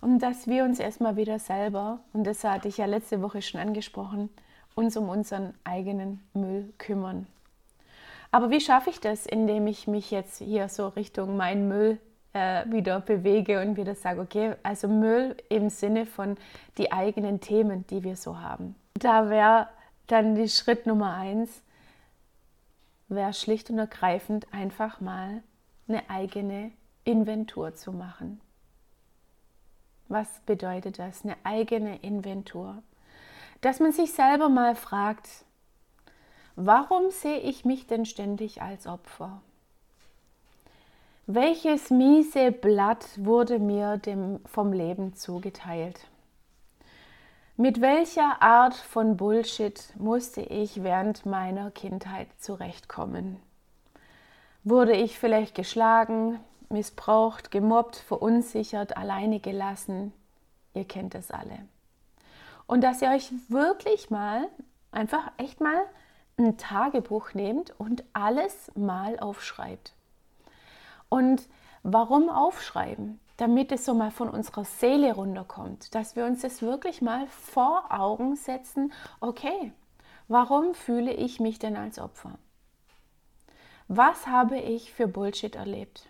Und 0.00 0.20
dass 0.20 0.46
wir 0.46 0.64
uns 0.64 0.78
erstmal 0.78 1.16
wieder 1.16 1.38
selber, 1.38 2.00
und 2.12 2.24
das 2.24 2.42
hatte 2.44 2.68
ich 2.68 2.78
ja 2.78 2.86
letzte 2.86 3.20
Woche 3.20 3.42
schon 3.42 3.60
angesprochen, 3.60 4.30
uns 4.74 4.96
um 4.96 5.08
unseren 5.08 5.54
eigenen 5.64 6.22
Müll 6.32 6.72
kümmern. 6.78 7.26
Aber 8.30 8.50
wie 8.50 8.60
schaffe 8.60 8.90
ich 8.90 9.00
das, 9.00 9.26
indem 9.26 9.66
ich 9.66 9.86
mich 9.86 10.10
jetzt 10.10 10.38
hier 10.38 10.68
so 10.68 10.88
Richtung 10.88 11.36
mein 11.36 11.68
Müll 11.68 11.98
äh, 12.36 12.70
wieder 12.70 13.00
bewege 13.00 13.62
und 13.62 13.76
wieder 13.78 13.94
sage, 13.94 14.20
okay, 14.20 14.54
also 14.62 14.88
Müll 14.88 15.36
im 15.48 15.70
Sinne 15.70 16.04
von 16.04 16.36
die 16.76 16.92
eigenen 16.92 17.40
Themen, 17.40 17.86
die 17.86 18.04
wir 18.04 18.16
so 18.16 18.40
haben. 18.40 18.74
Da 18.92 19.30
wäre 19.30 19.68
dann 20.06 20.34
die 20.34 20.50
Schritt 20.50 20.86
Nummer 20.86 21.14
eins, 21.14 21.62
wäre 23.08 23.32
schlicht 23.32 23.70
und 23.70 23.78
ergreifend 23.78 24.52
einfach 24.52 25.00
mal 25.00 25.42
eine 25.88 26.10
eigene 26.10 26.72
Inventur 27.04 27.74
zu 27.74 27.92
machen. 27.92 28.40
Was 30.08 30.28
bedeutet 30.40 30.98
das? 30.98 31.24
Eine 31.24 31.36
eigene 31.42 31.96
Inventur. 32.02 32.82
Dass 33.62 33.80
man 33.80 33.92
sich 33.92 34.12
selber 34.12 34.50
mal 34.50 34.74
fragt, 34.74 35.26
warum 36.54 37.10
sehe 37.10 37.38
ich 37.38 37.64
mich 37.64 37.86
denn 37.86 38.04
ständig 38.04 38.60
als 38.60 38.86
Opfer? 38.86 39.40
Welches 41.28 41.90
miese 41.90 42.52
Blatt 42.52 43.04
wurde 43.16 43.58
mir 43.58 43.96
dem, 43.96 44.38
vom 44.46 44.72
Leben 44.72 45.16
zugeteilt? 45.16 46.06
Mit 47.56 47.80
welcher 47.80 48.40
Art 48.40 48.74
von 48.76 49.16
Bullshit 49.16 49.92
musste 49.98 50.40
ich 50.40 50.84
während 50.84 51.26
meiner 51.26 51.72
Kindheit 51.72 52.28
zurechtkommen? 52.38 53.40
Wurde 54.62 54.92
ich 54.92 55.18
vielleicht 55.18 55.56
geschlagen, 55.56 56.38
missbraucht, 56.68 57.50
gemobbt, 57.50 57.96
verunsichert, 57.96 58.96
alleine 58.96 59.40
gelassen? 59.40 60.12
Ihr 60.74 60.84
kennt 60.84 61.16
es 61.16 61.32
alle. 61.32 61.58
Und 62.68 62.84
dass 62.84 63.02
ihr 63.02 63.10
euch 63.10 63.32
wirklich 63.48 64.10
mal, 64.10 64.46
einfach 64.92 65.32
echt 65.38 65.60
mal 65.60 65.82
ein 66.36 66.56
Tagebuch 66.56 67.34
nehmt 67.34 67.74
und 67.80 68.04
alles 68.12 68.70
mal 68.76 69.18
aufschreibt. 69.18 69.95
Und 71.08 71.48
warum 71.82 72.28
aufschreiben? 72.28 73.20
Damit 73.36 73.70
es 73.70 73.84
so 73.84 73.94
mal 73.94 74.10
von 74.10 74.30
unserer 74.30 74.64
Seele 74.64 75.14
runterkommt, 75.14 75.94
dass 75.94 76.16
wir 76.16 76.24
uns 76.24 76.40
das 76.40 76.62
wirklich 76.62 77.02
mal 77.02 77.26
vor 77.26 77.84
Augen 77.90 78.34
setzen, 78.34 78.92
okay, 79.20 79.72
warum 80.28 80.74
fühle 80.74 81.12
ich 81.12 81.38
mich 81.38 81.58
denn 81.58 81.76
als 81.76 81.98
Opfer? 81.98 82.38
Was 83.88 84.26
habe 84.26 84.58
ich 84.58 84.92
für 84.92 85.06
Bullshit 85.06 85.54
erlebt? 85.54 86.08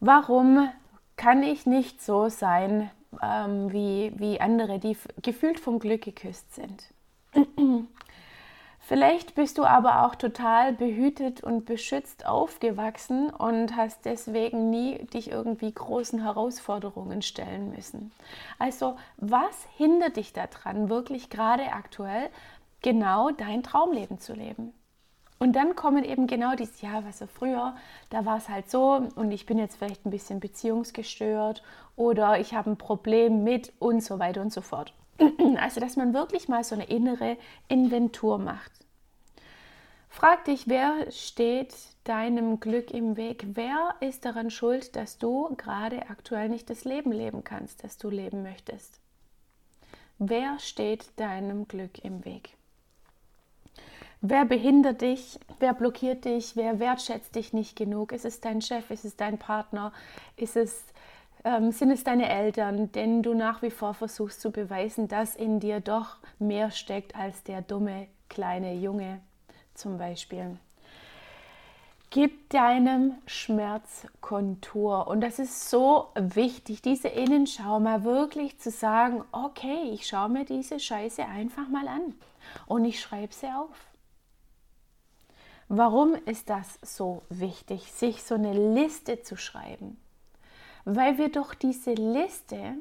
Warum 0.00 0.70
kann 1.16 1.42
ich 1.42 1.66
nicht 1.66 2.02
so 2.02 2.30
sein 2.30 2.90
ähm, 3.22 3.70
wie, 3.70 4.12
wie 4.16 4.40
andere, 4.40 4.78
die 4.78 4.96
gefühlt 5.20 5.60
vom 5.60 5.78
Glück 5.78 6.02
geküsst 6.02 6.54
sind? 6.54 6.86
Vielleicht 8.90 9.36
bist 9.36 9.56
du 9.56 9.62
aber 9.62 10.04
auch 10.04 10.16
total 10.16 10.72
behütet 10.72 11.44
und 11.44 11.64
beschützt 11.64 12.26
aufgewachsen 12.26 13.30
und 13.30 13.76
hast 13.76 14.04
deswegen 14.04 14.68
nie 14.68 14.98
dich 15.14 15.30
irgendwie 15.30 15.72
großen 15.72 16.20
Herausforderungen 16.20 17.22
stellen 17.22 17.70
müssen. 17.70 18.10
Also 18.58 18.96
was 19.16 19.54
hindert 19.76 20.16
dich 20.16 20.32
daran, 20.32 20.88
wirklich 20.88 21.30
gerade 21.30 21.72
aktuell 21.72 22.30
genau 22.82 23.30
dein 23.30 23.62
Traumleben 23.62 24.18
zu 24.18 24.32
leben? 24.32 24.72
Und 25.38 25.54
dann 25.54 25.76
kommen 25.76 26.02
eben 26.02 26.26
genau 26.26 26.56
dieses, 26.56 26.80
ja, 26.80 27.04
was 27.06 27.20
so 27.20 27.28
früher, 27.28 27.76
da 28.10 28.24
war 28.24 28.38
es 28.38 28.48
halt 28.48 28.68
so 28.68 29.06
und 29.14 29.30
ich 29.30 29.46
bin 29.46 29.58
jetzt 29.58 29.76
vielleicht 29.76 30.04
ein 30.04 30.10
bisschen 30.10 30.40
beziehungsgestört 30.40 31.62
oder 31.94 32.40
ich 32.40 32.54
habe 32.54 32.70
ein 32.70 32.76
Problem 32.76 33.44
mit 33.44 33.72
und 33.78 34.02
so 34.02 34.18
weiter 34.18 34.40
und 34.40 34.52
so 34.52 34.62
fort. 34.62 34.92
Also, 35.58 35.80
dass 35.80 35.96
man 35.96 36.14
wirklich 36.14 36.48
mal 36.48 36.64
so 36.64 36.74
eine 36.74 36.88
innere 36.88 37.36
Inventur 37.68 38.38
macht. 38.38 38.72
Frag 40.08 40.44
dich, 40.46 40.68
wer 40.68 41.10
steht 41.10 41.74
deinem 42.04 42.58
Glück 42.58 42.90
im 42.90 43.16
Weg? 43.16 43.44
Wer 43.54 43.94
ist 44.00 44.24
daran 44.24 44.50
schuld, 44.50 44.96
dass 44.96 45.18
du 45.18 45.54
gerade 45.56 46.08
aktuell 46.10 46.48
nicht 46.48 46.68
das 46.68 46.84
Leben 46.84 47.12
leben 47.12 47.44
kannst, 47.44 47.84
das 47.84 47.96
du 47.96 48.10
leben 48.10 48.42
möchtest? 48.42 48.98
Wer 50.18 50.58
steht 50.58 51.06
deinem 51.16 51.68
Glück 51.68 52.04
im 52.04 52.24
Weg? 52.24 52.56
Wer 54.22 54.44
behindert 54.44 55.00
dich? 55.00 55.38
Wer 55.60 55.72
blockiert 55.72 56.26
dich? 56.26 56.54
Wer 56.56 56.78
wertschätzt 56.78 57.34
dich 57.34 57.54
nicht 57.54 57.74
genug? 57.74 58.12
Ist 58.12 58.26
es 58.26 58.40
dein 58.40 58.60
Chef? 58.60 58.90
Ist 58.90 59.06
es 59.06 59.16
dein 59.16 59.38
Partner? 59.38 59.92
Ist 60.36 60.56
es, 60.56 60.84
ähm, 61.44 61.72
sind 61.72 61.90
es 61.90 62.04
deine 62.04 62.28
Eltern, 62.28 62.92
denen 62.92 63.22
du 63.22 63.34
nach 63.34 63.62
wie 63.62 63.70
vor 63.70 63.94
versuchst 63.94 64.40
zu 64.40 64.50
beweisen, 64.50 65.08
dass 65.08 65.36
in 65.36 65.60
dir 65.60 65.80
doch 65.80 66.16
mehr 66.38 66.70
steckt 66.70 67.16
als 67.16 67.42
der 67.42 67.62
dumme 67.62 68.06
kleine 68.28 68.74
Junge? 68.74 69.20
zum 69.80 69.98
Beispiel. 69.98 70.58
Gib 72.10 72.50
deinem 72.50 73.14
Schmerz 73.26 74.06
Kontur. 74.20 75.06
Und 75.06 75.20
das 75.20 75.38
ist 75.38 75.70
so 75.70 76.08
wichtig, 76.16 76.82
diese 76.82 77.08
Innenschau 77.08 77.78
mal 77.78 78.02
wirklich 78.02 78.58
zu 78.58 78.70
sagen, 78.70 79.22
okay, 79.30 79.90
ich 79.92 80.08
schaue 80.08 80.28
mir 80.28 80.44
diese 80.44 80.80
Scheiße 80.80 81.24
einfach 81.24 81.68
mal 81.68 81.86
an 81.86 82.14
und 82.66 82.84
ich 82.84 83.00
schreibe 83.00 83.32
sie 83.32 83.46
auf. 83.46 83.76
Warum 85.68 86.16
ist 86.26 86.50
das 86.50 86.80
so 86.82 87.22
wichtig, 87.28 87.92
sich 87.92 88.24
so 88.24 88.34
eine 88.34 88.74
Liste 88.74 89.22
zu 89.22 89.36
schreiben? 89.36 90.00
Weil 90.92 91.18
wir 91.18 91.30
doch 91.30 91.54
diese 91.54 91.92
Liste 91.92 92.74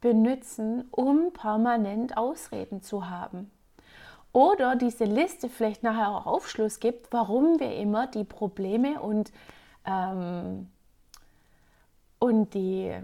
benutzen, 0.00 0.88
um 0.90 1.30
permanent 1.34 2.16
Ausreden 2.16 2.82
zu 2.82 3.10
haben. 3.10 3.50
Oder 4.32 4.76
diese 4.76 5.04
Liste 5.04 5.50
vielleicht 5.50 5.82
nachher 5.82 6.08
auch 6.08 6.24
Aufschluss 6.24 6.80
gibt, 6.80 7.12
warum 7.12 7.60
wir 7.60 7.76
immer 7.76 8.06
die 8.06 8.24
Probleme 8.24 8.98
und, 9.00 9.30
ähm, 9.84 10.68
und 12.18 12.54
die 12.54 12.94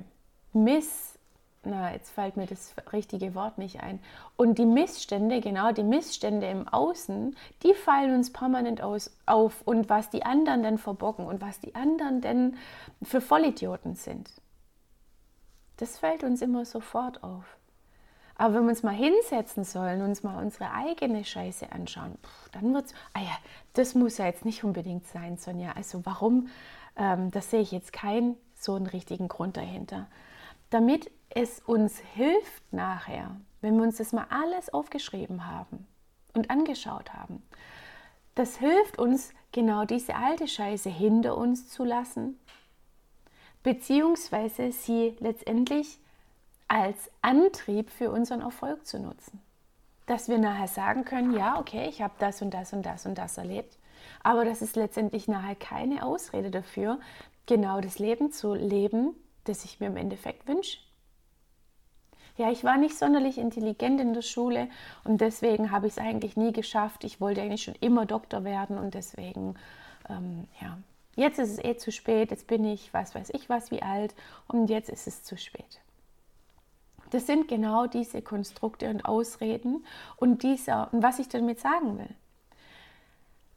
Miss, 0.55 1.19
na, 1.63 1.93
jetzt 1.93 2.13
fällt 2.13 2.39
mir 2.39 2.47
das 2.47 2.75
richtige 2.95 3.35
Wort 3.35 3.59
nicht 3.59 3.83
ein, 3.83 3.99
und 4.37 4.57
die 4.57 4.65
Missstände, 4.65 5.43
genau, 5.43 5.73
die 5.73 5.83
Missstände 5.83 6.49
im 6.49 6.67
Außen, 6.67 7.37
die 7.63 7.75
fallen 7.75 8.15
uns 8.15 8.33
permanent 8.33 8.81
aus, 8.81 9.15
auf 9.27 9.61
und 9.67 9.91
was 9.91 10.09
die 10.09 10.25
anderen 10.25 10.63
denn 10.63 10.79
verbocken 10.79 11.27
und 11.27 11.43
was 11.43 11.61
die 11.61 11.75
anderen 11.75 12.23
denn 12.23 12.57
für 13.03 13.21
Vollidioten 13.21 13.97
sind. 13.97 14.31
Das 15.77 15.99
fällt 15.99 16.25
uns 16.25 16.43
immer 16.43 16.65
sofort 16.65 17.23
auf. 17.23 17.45
Aber 18.39 18.55
wenn 18.55 18.65
wir 18.65 18.71
uns 18.71 18.83
mal 18.83 18.95
hinsetzen 18.95 19.65
sollen, 19.65 20.03
uns 20.03 20.23
mal 20.23 20.43
unsere 20.43 20.71
eigene 20.73 21.25
Scheiße 21.25 21.73
anschauen, 21.73 22.19
dann 22.53 22.75
wird 22.75 22.87
es, 22.87 22.95
ah 23.15 23.21
ja, 23.21 23.37
das 23.73 23.95
muss 23.95 24.19
ja 24.19 24.27
jetzt 24.27 24.45
nicht 24.45 24.63
unbedingt 24.63 25.07
sein, 25.07 25.39
Sonja. 25.39 25.73
Also 25.73 26.05
warum, 26.05 26.49
ähm, 26.97 27.31
das 27.31 27.51
sehe 27.51 27.63
ich 27.63 27.73
jetzt 27.73 27.93
keinen 27.93 28.37
so 28.55 28.75
einen 28.75 28.87
richtigen 28.87 29.29
Grund 29.29 29.57
dahinter. 29.57 30.07
Damit 30.69 31.11
es 31.31 31.61
uns 31.61 31.99
hilft 31.99 32.73
nachher, 32.73 33.37
wenn 33.63 33.77
wir 33.77 33.85
uns 33.85 33.97
das 33.97 34.13
mal 34.13 34.27
alles 34.29 34.73
aufgeschrieben 34.73 35.47
haben 35.47 35.87
und 36.35 36.51
angeschaut 36.51 37.15
haben, 37.15 37.43
das 38.35 38.59
hilft 38.59 38.99
uns, 38.99 39.33
genau 39.53 39.87
diese 39.87 40.15
alte 40.15 40.47
Scheiße 40.47 40.91
hinter 40.91 41.39
uns 41.39 41.71
zu 41.71 41.85
lassen, 41.85 42.39
beziehungsweise 43.67 44.71
sie 44.71 45.17
letztendlich 45.19 45.99
als 46.69 47.11
Antrieb 47.21 47.91
für 47.91 48.13
unseren 48.13 48.41
Erfolg 48.41 48.87
zu 48.87 49.01
nutzen. 49.01 49.41
Dass 50.07 50.29
wir 50.29 50.39
nachher 50.39 50.69
sagen 50.69 51.05
können, 51.05 51.33
ja, 51.33 51.59
okay, 51.59 51.89
ich 51.89 52.01
habe 52.01 52.15
das 52.21 52.43
und 52.43 52.55
das 52.55 52.73
und 52.73 52.87
das 52.87 53.07
und 53.07 53.19
das 53.19 53.39
erlebt, 53.39 53.77
aber 54.23 54.45
das 54.45 54.63
ist 54.63 54.77
letztendlich 54.77 55.27
nachher 55.27 55.57
keine 55.57 56.07
Ausrede 56.07 56.53
dafür, 56.53 57.01
genau 57.47 57.81
das 57.81 57.99
Leben 57.99 58.31
zu 58.31 58.55
leben, 58.55 59.17
das 59.43 59.65
ich 59.65 59.81
mir 59.81 59.87
im 59.87 59.97
Endeffekt 59.97 60.47
wünsche. 60.47 60.79
Ja, 62.37 62.53
ich 62.53 62.63
war 62.63 62.77
nicht 62.77 62.97
sonderlich 62.97 63.37
intelligent 63.37 64.01
in 64.01 64.15
der 64.15 64.23
Schule 64.23 64.69
und 65.03 65.21
deswegen 65.21 65.73
habe 65.73 65.89
ich 65.89 65.95
es 65.95 65.99
eigentlich 65.99 66.37
nie 66.37 66.53
geschafft. 66.53 67.03
Ich 67.03 67.21
wollte 67.21 67.43
eigentlich 67.43 67.65
schon 67.65 67.75
immer 67.81 68.07
Doktor 68.07 68.45
werden 68.45 68.79
und 68.79 68.95
deswegen, 68.95 69.57
ähm, 70.09 70.47
ja, 70.61 70.79
jetzt 71.17 71.39
ist 71.39 71.51
es 71.51 71.65
eh 71.65 71.77
zu 71.77 71.91
spät. 71.91 72.31
Jetzt 72.31 72.47
bin 72.47 72.65
ich, 72.65 72.95
was 72.95 73.15
weiß 73.15 73.31
ich 73.35 73.49
was, 73.49 73.71
wie 73.71 73.83
alt 73.83 74.15
und 74.47 74.71
jetzt 74.71 74.89
ist 74.89 75.07
es 75.07 75.25
zu 75.25 75.37
spät. 75.37 75.81
Das 77.11 77.27
sind 77.27 77.49
genau 77.49 77.87
diese 77.87 78.23
Konstrukte 78.23 78.89
und 78.91 79.05
Ausreden 79.05 79.85
und 80.17 80.43
dieser, 80.43 80.93
und 80.93 81.03
was 81.03 81.19
ich 81.19 81.29
damit 81.29 81.61
sagen 81.61 81.99
will. 81.99 82.15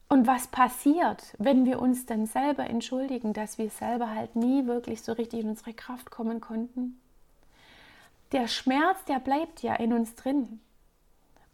Und 0.08 0.26
was 0.26 0.48
passiert, 0.48 1.36
wenn 1.38 1.66
wir 1.66 1.80
uns 1.80 2.08
dann 2.08 2.26
selber 2.26 2.68
entschuldigen, 2.68 3.32
dass 3.34 3.60
wir 3.60 3.70
selber 3.70 4.10
halt 4.10 4.36
nie 4.36 4.66
wirklich 4.66 5.04
so 5.04 5.14
richtig 5.14 5.42
in 5.42 5.50
unsere 5.50 5.74
Kraft 5.74 6.10
kommen 6.10 6.42
konnten? 6.42 7.00
Der 8.32 8.48
Schmerz, 8.48 9.04
der 9.06 9.20
bleibt 9.20 9.62
ja 9.62 9.76
in 9.76 9.94
uns 9.94 10.16
drin. 10.16 10.62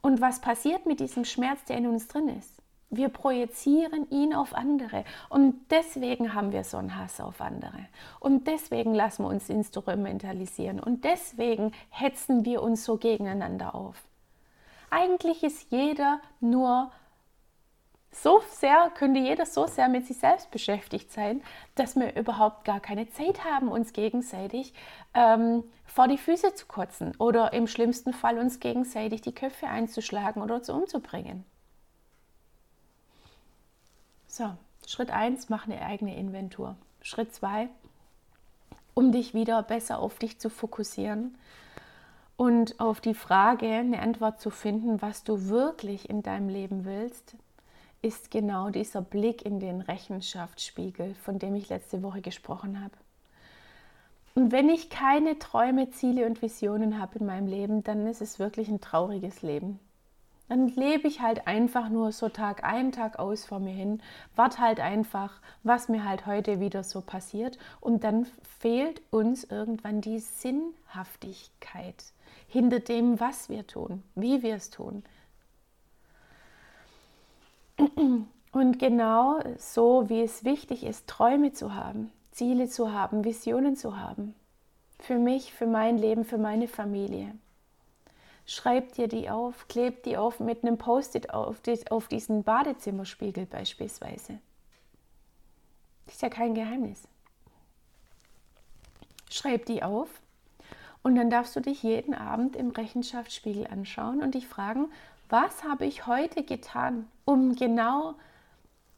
Und 0.01 0.21
was 0.21 0.39
passiert 0.39 0.85
mit 0.85 1.01
diesem 1.01 1.25
Schmerz, 1.25 1.65
der 1.65 1.77
in 1.77 1.87
uns 1.87 2.07
drin 2.07 2.29
ist? 2.29 2.61
Wir 2.95 3.09
projizieren 3.09 4.09
ihn 4.09 4.33
auf 4.33 4.53
andere. 4.53 5.03
Und 5.29 5.55
deswegen 5.69 6.33
haben 6.33 6.51
wir 6.51 6.63
so 6.63 6.77
einen 6.77 6.97
Hass 6.97 7.19
auf 7.19 7.41
andere. 7.41 7.87
Und 8.19 8.47
deswegen 8.47 8.93
lassen 8.93 9.23
wir 9.23 9.29
uns 9.29 9.49
instrumentalisieren. 9.49 10.79
Und 10.79 11.03
deswegen 11.03 11.71
hetzen 11.89 12.45
wir 12.45 12.61
uns 12.61 12.85
so 12.85 12.97
gegeneinander 12.97 13.75
auf. 13.75 14.03
Eigentlich 14.89 15.43
ist 15.43 15.71
jeder 15.71 16.19
nur 16.39 16.91
so 18.15 18.41
sehr, 18.49 18.91
könnte 18.95 19.19
jeder 19.19 19.45
so 19.45 19.67
sehr 19.67 19.89
mit 19.89 20.07
sich 20.07 20.17
selbst 20.17 20.49
beschäftigt 20.51 21.11
sein, 21.11 21.41
dass 21.75 21.95
wir 21.95 22.15
überhaupt 22.15 22.63
gar 22.63 22.79
keine 22.79 23.09
Zeit 23.09 23.43
haben, 23.43 23.67
uns 23.67 23.93
gegenseitig 23.93 24.73
ähm, 25.13 25.63
vor 25.85 26.07
die 26.07 26.17
Füße 26.17 26.53
zu 26.53 26.65
kotzen 26.65 27.13
oder 27.17 27.53
im 27.53 27.67
schlimmsten 27.67 28.13
Fall 28.13 28.39
uns 28.39 28.59
gegenseitig 28.59 29.21
die 29.21 29.35
Köpfe 29.35 29.67
einzuschlagen 29.67 30.41
oder 30.41 30.63
zu 30.63 30.73
umzubringen. 30.73 31.45
So, 34.37 34.51
Schritt 34.85 35.11
1, 35.11 35.47
mach 35.47 35.65
eine 35.65 35.81
eigene 35.81 36.17
Inventur. 36.17 36.75
Schritt 37.01 37.33
2, 37.33 37.69
um 38.93 39.13
dich 39.13 39.33
wieder 39.33 39.63
besser 39.63 39.99
auf 39.99 40.19
dich 40.19 40.39
zu 40.39 40.49
fokussieren 40.49 41.37
und 42.35 42.77
auf 42.81 42.99
die 42.99 43.13
Frage 43.13 43.65
eine 43.65 44.01
Antwort 44.01 44.41
zu 44.41 44.49
finden, 44.49 45.01
was 45.01 45.23
du 45.23 45.47
wirklich 45.47 46.09
in 46.09 46.21
deinem 46.21 46.49
Leben 46.49 46.83
willst, 46.83 47.37
ist 48.01 48.29
genau 48.29 48.71
dieser 48.71 49.01
Blick 49.01 49.45
in 49.45 49.61
den 49.61 49.79
Rechenschaftsspiegel, 49.79 51.15
von 51.15 51.39
dem 51.39 51.55
ich 51.55 51.69
letzte 51.69 52.03
Woche 52.03 52.19
gesprochen 52.19 52.83
habe. 52.83 52.95
Und 54.33 54.51
wenn 54.51 54.67
ich 54.67 54.89
keine 54.89 55.39
Träume, 55.39 55.91
Ziele 55.91 56.25
und 56.25 56.41
Visionen 56.41 56.99
habe 56.99 57.19
in 57.19 57.25
meinem 57.25 57.47
Leben, 57.47 57.85
dann 57.85 58.05
ist 58.05 58.21
es 58.21 58.37
wirklich 58.37 58.67
ein 58.67 58.81
trauriges 58.81 59.43
Leben. 59.43 59.79
Dann 60.47 60.67
lebe 60.67 61.07
ich 61.07 61.21
halt 61.21 61.47
einfach 61.47 61.89
nur 61.89 62.11
so 62.11 62.29
Tag 62.29 62.63
ein, 62.63 62.91
Tag 62.91 63.17
aus 63.17 63.45
vor 63.45 63.59
mir 63.59 63.73
hin, 63.73 64.01
warte 64.35 64.59
halt 64.59 64.79
einfach, 64.79 65.41
was 65.63 65.89
mir 65.89 66.05
halt 66.05 66.27
heute 66.27 66.59
wieder 66.59 66.83
so 66.83 67.01
passiert. 67.01 67.57
Und 67.81 68.03
dann 68.03 68.27
fehlt 68.59 69.01
uns 69.11 69.43
irgendwann 69.43 70.01
die 70.01 70.19
Sinnhaftigkeit 70.19 72.03
hinter 72.47 72.79
dem, 72.79 73.19
was 73.19 73.49
wir 73.49 73.65
tun, 73.65 74.03
wie 74.13 74.43
wir 74.43 74.55
es 74.55 74.69
tun. 74.69 75.03
Und 78.51 78.79
genau 78.79 79.39
so, 79.57 80.09
wie 80.09 80.21
es 80.21 80.45
wichtig 80.45 80.85
ist, 80.85 81.07
Träume 81.07 81.51
zu 81.51 81.73
haben, 81.73 82.11
Ziele 82.31 82.69
zu 82.69 82.93
haben, 82.93 83.25
Visionen 83.25 83.75
zu 83.75 83.99
haben. 83.99 84.35
Für 84.99 85.17
mich, 85.17 85.53
für 85.53 85.67
mein 85.67 85.97
Leben, 85.97 86.23
für 86.23 86.37
meine 86.37 86.67
Familie. 86.67 87.35
Schreib 88.45 88.93
dir 88.93 89.07
die 89.07 89.29
auf, 89.29 89.67
kleb 89.67 90.03
die 90.03 90.17
auf 90.17 90.39
mit 90.39 90.63
einem 90.63 90.77
Post-it 90.77 91.33
auf, 91.33 91.61
auf 91.89 92.07
diesen 92.07 92.43
Badezimmerspiegel 92.43 93.47
beispielsweise. 93.47 94.39
Das 96.05 96.15
ist 96.15 96.21
ja 96.21 96.29
kein 96.29 96.53
Geheimnis. 96.53 97.07
Schreib 99.31 99.65
die 99.65 99.81
auf 99.81 100.09
und 101.01 101.15
dann 101.15 101.29
darfst 101.29 101.55
du 101.55 101.59
dich 101.59 101.81
jeden 101.81 102.13
Abend 102.13 102.55
im 102.55 102.69
Rechenschaftsspiegel 102.69 103.67
anschauen 103.67 104.21
und 104.21 104.35
dich 104.35 104.47
fragen, 104.47 104.91
was 105.29 105.63
habe 105.63 105.85
ich 105.85 106.05
heute 106.05 106.43
getan, 106.43 107.07
um 107.25 107.55
genau 107.55 108.13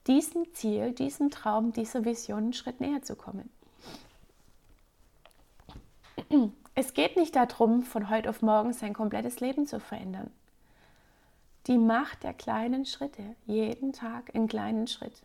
diesem 0.08 0.54
Ziel, 0.54 0.92
diesem 0.92 1.32
Traum, 1.32 1.72
dieser 1.72 2.04
Vision 2.06 2.38
einen 2.38 2.54
Schritt 2.54 2.82
näher 2.82 3.02
zu 3.02 3.16
kommen. 3.16 3.50
Es 6.80 6.94
geht 6.94 7.18
nicht 7.18 7.36
darum, 7.36 7.82
von 7.82 8.12
heute 8.12 8.30
auf 8.30 8.44
morgen 8.44 8.72
sein 8.72 8.94
komplettes 8.94 9.40
Leben 9.40 9.66
zu 9.66 9.80
verändern. 9.80 10.30
Die 11.66 11.80
Macht 11.80 12.22
der 12.22 12.36
kleinen 12.36 12.86
Schritte, 12.86 13.36
jeden 13.48 13.94
Tag 13.94 14.36
einen 14.36 14.48
kleinen 14.48 14.86
Schritt. 14.86 15.24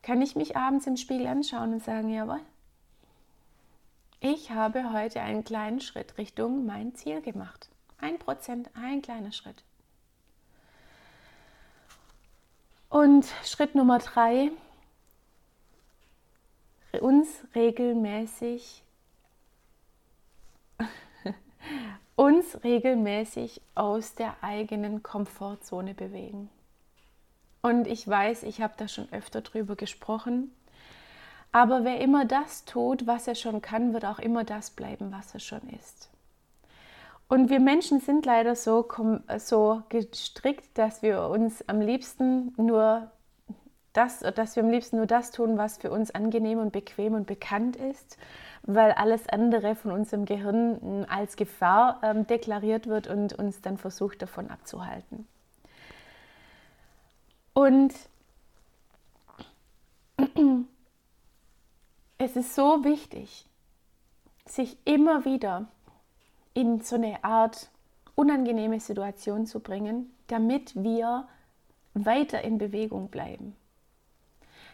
Kann 0.00 0.22
ich 0.22 0.36
mich 0.36 0.56
abends 0.56 0.86
im 0.86 0.96
Spiegel 0.96 1.26
anschauen 1.26 1.74
und 1.74 1.84
sagen, 1.84 2.08
jawohl, 2.08 2.40
ich 4.20 4.50
habe 4.50 4.94
heute 4.94 5.20
einen 5.20 5.44
kleinen 5.44 5.82
Schritt 5.82 6.16
Richtung 6.16 6.64
mein 6.64 6.94
Ziel 6.94 7.20
gemacht. 7.20 7.68
Ein 7.98 8.18
Prozent, 8.18 8.70
ein 8.72 9.02
kleiner 9.02 9.32
Schritt. 9.32 9.62
Und 12.88 13.26
Schritt 13.44 13.74
Nummer 13.74 13.98
drei, 13.98 14.50
uns 16.98 17.28
regelmäßig, 17.54 18.82
uns 22.16 22.62
regelmäßig 22.64 23.62
aus 23.74 24.14
der 24.14 24.34
eigenen 24.42 25.02
Komfortzone 25.02 25.94
bewegen. 25.94 26.50
Und 27.62 27.86
ich 27.86 28.06
weiß, 28.06 28.42
ich 28.44 28.60
habe 28.60 28.74
da 28.76 28.88
schon 28.88 29.08
öfter 29.12 29.40
drüber 29.40 29.76
gesprochen. 29.76 30.54
Aber 31.52 31.84
wer 31.84 32.00
immer 32.00 32.24
das 32.24 32.64
tut, 32.64 33.06
was 33.06 33.26
er 33.26 33.34
schon 33.34 33.60
kann, 33.60 33.92
wird 33.92 34.04
auch 34.04 34.18
immer 34.18 34.44
das 34.44 34.70
bleiben, 34.70 35.12
was 35.12 35.34
er 35.34 35.40
schon 35.40 35.68
ist. 35.70 36.10
Und 37.28 37.48
wir 37.48 37.60
Menschen 37.60 38.00
sind 38.00 38.26
leider 38.26 38.56
so, 38.56 38.88
so 39.38 39.82
gestrickt, 39.88 40.76
dass 40.76 41.02
wir 41.02 41.22
uns 41.28 41.66
am 41.68 41.80
liebsten 41.80 42.52
nur 42.56 43.10
das, 43.92 44.20
dass 44.20 44.56
wir 44.56 44.62
am 44.62 44.70
liebsten 44.70 44.96
nur 44.96 45.06
das 45.06 45.30
tun, 45.30 45.56
was 45.56 45.78
für 45.78 45.90
uns 45.90 46.10
angenehm 46.12 46.58
und 46.58 46.72
bequem 46.72 47.14
und 47.14 47.26
bekannt 47.26 47.76
ist, 47.76 48.18
weil 48.62 48.92
alles 48.92 49.28
andere 49.28 49.74
von 49.74 49.92
unserem 49.92 50.24
Gehirn 50.24 51.04
als 51.06 51.36
Gefahr 51.36 52.00
ähm, 52.02 52.26
deklariert 52.26 52.86
wird 52.86 53.06
und 53.06 53.32
uns 53.32 53.60
dann 53.62 53.78
versucht 53.78 54.22
davon 54.22 54.50
abzuhalten. 54.50 55.26
Und 57.52 57.94
es 62.18 62.36
ist 62.36 62.54
so 62.54 62.84
wichtig, 62.84 63.46
sich 64.46 64.76
immer 64.84 65.24
wieder 65.24 65.66
in 66.54 66.80
so 66.80 66.96
eine 66.96 67.24
Art 67.24 67.70
unangenehme 68.14 68.80
Situation 68.80 69.46
zu 69.46 69.60
bringen, 69.60 70.12
damit 70.26 70.74
wir 70.82 71.26
weiter 71.94 72.42
in 72.42 72.58
Bewegung 72.58 73.08
bleiben. 73.08 73.56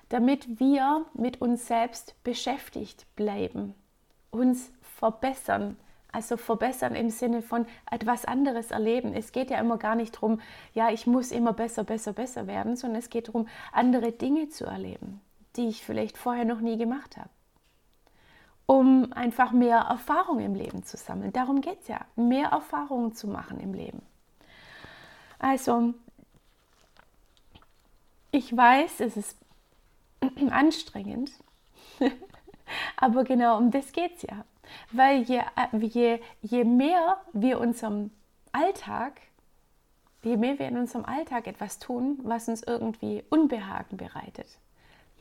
Damit 0.08 0.60
wir 0.60 1.04
mit 1.14 1.40
uns 1.40 1.66
selbst 1.66 2.14
beschäftigt 2.22 3.06
bleiben, 3.16 3.74
uns 4.30 4.70
verbessern, 4.80 5.76
also 6.12 6.36
verbessern 6.36 6.94
im 6.94 7.10
Sinne 7.10 7.42
von 7.42 7.66
etwas 7.90 8.24
anderes 8.24 8.70
erleben. 8.70 9.12
Es 9.14 9.32
geht 9.32 9.50
ja 9.50 9.58
immer 9.58 9.78
gar 9.78 9.96
nicht 9.96 10.14
darum, 10.14 10.40
ja, 10.74 10.90
ich 10.90 11.06
muss 11.06 11.32
immer 11.32 11.52
besser, 11.52 11.84
besser, 11.84 12.12
besser 12.12 12.46
werden, 12.46 12.76
sondern 12.76 13.00
es 13.00 13.10
geht 13.10 13.28
darum, 13.28 13.48
andere 13.72 14.12
Dinge 14.12 14.48
zu 14.48 14.64
erleben, 14.64 15.20
die 15.56 15.68
ich 15.68 15.84
vielleicht 15.84 16.16
vorher 16.16 16.44
noch 16.44 16.60
nie 16.60 16.78
gemacht 16.78 17.16
habe 17.16 17.30
um 18.66 19.12
einfach 19.12 19.52
mehr 19.52 19.78
Erfahrung 19.78 20.40
im 20.40 20.54
Leben 20.54 20.82
zu 20.82 20.96
sammeln. 20.96 21.32
Darum 21.32 21.60
geht 21.60 21.82
es 21.82 21.88
ja, 21.88 22.00
mehr 22.16 22.48
Erfahrungen 22.48 23.14
zu 23.14 23.28
machen 23.28 23.60
im 23.60 23.72
Leben. 23.72 24.02
Also, 25.38 25.94
ich 28.32 28.54
weiß, 28.54 29.00
es 29.00 29.16
ist 29.16 29.38
anstrengend, 30.50 31.30
aber 32.96 33.24
genau 33.24 33.58
um 33.58 33.70
das 33.70 33.92
geht 33.92 34.16
es 34.16 34.22
ja. 34.22 34.44
Weil 34.92 35.22
je, 35.22 35.42
je, 35.80 36.20
je 36.42 36.64
mehr 36.64 37.18
wir 37.32 37.60
unserem 37.60 38.10
Alltag, 38.52 39.20
je 40.22 40.36
mehr 40.36 40.58
wir 40.58 40.66
in 40.66 40.76
unserem 40.76 41.04
Alltag 41.04 41.46
etwas 41.46 41.78
tun, 41.78 42.18
was 42.22 42.48
uns 42.48 42.62
irgendwie 42.62 43.22
Unbehagen 43.30 43.96
bereitet, 43.96 44.48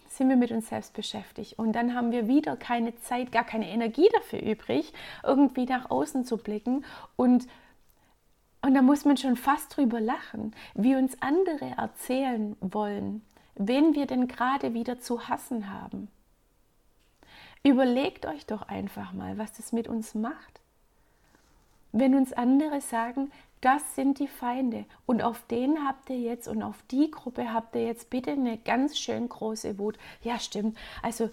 sind 0.08 0.30
wir 0.30 0.36
mit 0.36 0.52
uns 0.52 0.70
selbst 0.70 0.94
beschäftigt. 0.94 1.60
Und 1.60 1.74
dann 1.74 1.94
haben 1.94 2.12
wir 2.12 2.28
wieder 2.28 2.56
keine 2.56 2.96
Zeit, 2.96 3.32
gar 3.32 3.44
keine 3.44 3.70
Energie 3.70 4.08
dafür 4.13 4.41
übrig, 4.41 4.94
irgendwie 5.24 5.65
nach 5.65 5.89
außen 5.91 6.26
zu 6.26 6.38
blicken. 6.38 6.86
Und, 7.15 7.48
und 8.62 8.74
da 8.74 8.82
muss 8.82 9.06
man 9.06 9.18
schon 9.18 9.36
fast 9.36 9.76
drüber 9.76 10.00
lachen, 10.00 10.56
wie 10.74 10.96
uns 10.96 11.22
andere 11.22 11.74
erzählen 11.78 12.56
wollen, 12.62 13.22
wen 13.56 13.96
wir 13.96 14.06
denn 14.06 14.28
gerade 14.28 14.74
wieder 14.74 15.00
zu 15.00 15.28
hassen 15.28 15.72
haben. 15.72 16.10
Überlegt 17.63 18.26
euch 18.26 18.46
doch 18.46 18.62
einfach 18.63 19.12
mal, 19.13 19.38
was 19.38 19.54
das 19.54 19.72
mit 19.72 19.88
uns 19.88 20.13
macht. 20.13 20.62
Wenn 21.91 22.13
uns 22.13 22.34
andere 22.34 22.82
sagen, 22.82 23.32
das 23.62 23.96
sind 23.96 24.20
die 24.20 24.28
Feinde. 24.28 24.86
Und 25.08 25.24
auf 25.24 25.41
den 25.48 25.88
habt 25.88 26.10
ihr 26.12 26.20
jetzt 26.20 26.48
und 26.48 26.62
auf 26.62 26.84
die 26.91 27.10
Gruppe 27.10 27.52
habt 27.52 27.76
ihr 27.76 27.86
jetzt 27.86 28.12
bitte 28.12 28.32
eine 28.32 28.58
ganz 28.58 29.00
schön 29.00 29.28
große 29.28 29.80
Wut. 29.80 29.98
Ja, 30.22 30.38
stimmt. 30.38 30.78
Also 31.02 31.30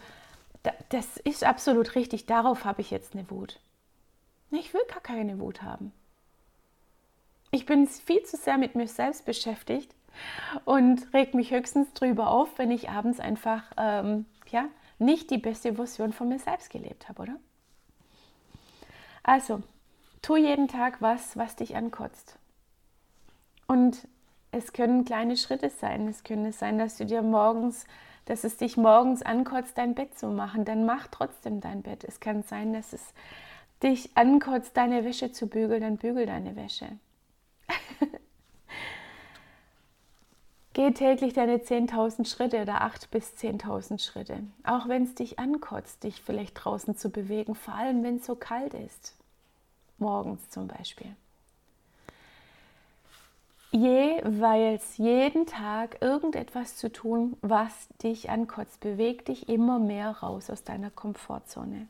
das 0.89 1.19
ist 1.19 1.45
absolut 1.45 1.95
richtig. 1.95 2.27
Darauf 2.27 2.65
habe 2.65 2.81
ich 2.81 2.91
jetzt 2.91 3.15
eine 3.15 3.29
Wut. 3.31 3.61
Ich 4.51 4.73
will 4.73 4.83
gar 4.89 5.01
keine 5.01 5.39
Wut 5.41 5.63
haben. 5.63 5.93
Ich 7.51 7.67
bin 7.67 7.87
viel 7.87 8.23
zu 8.23 8.39
sehr 8.39 8.57
mit 8.57 8.75
mir 8.75 8.89
selbst 8.89 9.27
beschäftigt, 9.27 9.95
und 10.65 11.13
reg 11.15 11.35
mich 11.35 11.51
höchstens 11.51 11.93
drüber 11.93 12.29
auf, 12.31 12.59
wenn 12.59 12.71
ich 12.71 12.91
abends 12.91 13.21
einfach 13.21 13.65
ähm, 13.77 14.27
ja, 14.51 14.67
nicht 14.99 15.31
die 15.31 15.39
beste 15.39 15.75
Version 15.75 16.13
von 16.13 16.29
mir 16.29 16.39
selbst 16.39 16.71
gelebt 16.71 17.09
habe, 17.09 17.23
oder? 17.23 17.37
Also, 19.23 19.63
tu 20.21 20.37
jeden 20.37 20.69
Tag 20.69 21.01
was, 21.01 21.37
was 21.37 21.57
dich 21.57 21.77
ankotzt. 21.77 22.37
Und 23.67 24.07
es 24.51 24.73
können 24.73 25.05
kleine 25.05 25.37
Schritte 25.37 25.71
sein. 25.71 26.09
Es 26.09 26.25
könnte 26.25 26.53
sein, 26.53 26.79
dass 26.79 26.99
du 26.99 27.07
dir 27.07 27.23
morgens, 27.23 27.87
dass 28.27 28.45
es 28.45 28.57
dich 28.57 28.77
morgens 28.77 29.23
ankotzt, 29.23 29.79
dein 29.79 29.95
Bett 29.95 30.19
zu 30.19 30.29
machen. 30.29 30.65
Dann 30.65 30.85
mach 30.85 31.09
trotzdem 31.09 31.61
dein 31.61 31.83
Bett. 31.83 32.05
Es 32.05 32.21
kann 32.21 32.43
sein, 32.43 32.73
dass 32.73 32.93
es 32.93 33.15
dich 33.83 34.17
ankotzt, 34.17 34.77
deine 34.77 35.05
Wäsche 35.05 35.33
zu 35.33 35.47
bügeln. 35.47 35.81
Dann 35.81 35.97
bügel 35.97 36.27
deine 36.27 36.55
Wäsche. 36.57 36.87
Geh 40.75 40.91
täglich 40.93 41.35
deine 41.35 41.59
10.000 41.59 42.27
Schritte 42.27 42.63
oder 42.63 42.83
8.000 42.83 43.11
bis 43.11 43.35
10.000 43.35 44.03
Schritte. 44.03 44.39
Auch 44.65 44.89
wenn 44.89 45.05
es 45.05 45.15
dich 45.15 45.39
ankotzt, 45.39 46.03
dich 46.03 46.23
vielleicht 46.23 46.65
draußen 46.65 46.97
zu 46.97 47.11
bewegen, 47.11 47.55
vor 47.55 47.75
allem 47.75 48.03
wenn 48.03 48.17
es 48.17 48.27
so 48.27 48.35
kalt 48.37 48.73
ist. 48.73 49.15
Morgens 49.99 50.49
zum 50.49 50.69
Beispiel. 50.69 51.15
Jeweils 53.71 54.99
jeden 54.99 55.47
Tag 55.47 56.01
irgendetwas 56.01 56.77
zu 56.77 56.91
tun, 56.91 57.37
was 57.41 57.89
dich 58.03 58.29
ankotzt, 58.29 58.81
bewegt 58.81 59.29
dich 59.29 59.49
immer 59.49 59.79
mehr 59.79 60.11
raus 60.11 60.51
aus 60.51 60.63
deiner 60.63 60.91
Komfortzone. 60.91 61.89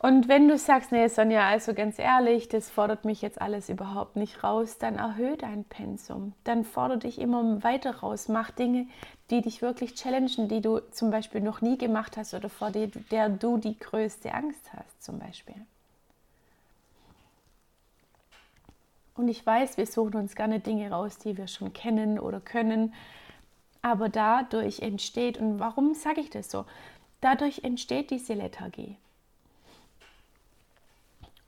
Und 0.00 0.28
wenn 0.28 0.46
du 0.46 0.56
sagst, 0.56 0.92
nee, 0.92 1.08
Sonja, 1.08 1.48
also 1.48 1.74
ganz 1.74 1.98
ehrlich, 1.98 2.48
das 2.48 2.70
fordert 2.70 3.04
mich 3.04 3.20
jetzt 3.20 3.40
alles 3.40 3.68
überhaupt 3.68 4.14
nicht 4.14 4.44
raus, 4.44 4.78
dann 4.78 4.94
erhöhe 4.94 5.36
dein 5.36 5.64
Pensum. 5.64 6.34
Dann 6.44 6.64
fordere 6.64 6.98
dich 6.98 7.20
immer 7.20 7.64
weiter 7.64 7.96
raus. 7.96 8.28
Mach 8.28 8.52
Dinge, 8.52 8.86
die 9.30 9.42
dich 9.42 9.60
wirklich 9.60 9.94
challengen, 9.94 10.48
die 10.48 10.60
du 10.60 10.78
zum 10.92 11.10
Beispiel 11.10 11.40
noch 11.40 11.62
nie 11.62 11.76
gemacht 11.76 12.16
hast 12.16 12.32
oder 12.32 12.48
vor 12.48 12.70
der, 12.70 12.86
der 13.10 13.28
du 13.28 13.58
die 13.58 13.76
größte 13.76 14.32
Angst 14.32 14.72
hast, 14.72 15.02
zum 15.02 15.18
Beispiel. 15.18 15.56
Und 19.16 19.26
ich 19.26 19.44
weiß, 19.44 19.78
wir 19.78 19.86
suchen 19.86 20.14
uns 20.14 20.36
gerne 20.36 20.60
Dinge 20.60 20.92
raus, 20.92 21.18
die 21.18 21.36
wir 21.36 21.48
schon 21.48 21.72
kennen 21.72 22.20
oder 22.20 22.38
können. 22.38 22.94
Aber 23.82 24.08
dadurch 24.08 24.78
entsteht, 24.78 25.38
und 25.38 25.58
warum 25.58 25.94
sage 25.94 26.20
ich 26.20 26.30
das 26.30 26.52
so? 26.52 26.66
Dadurch 27.20 27.64
entsteht 27.64 28.12
diese 28.12 28.34
Lethargie. 28.34 28.96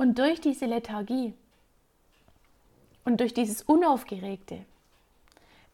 Und 0.01 0.19
durch 0.19 0.41
diese 0.41 0.65
Lethargie 0.65 1.35
und 3.05 3.21
durch 3.21 3.35
dieses 3.35 3.61
Unaufgeregte 3.61 4.61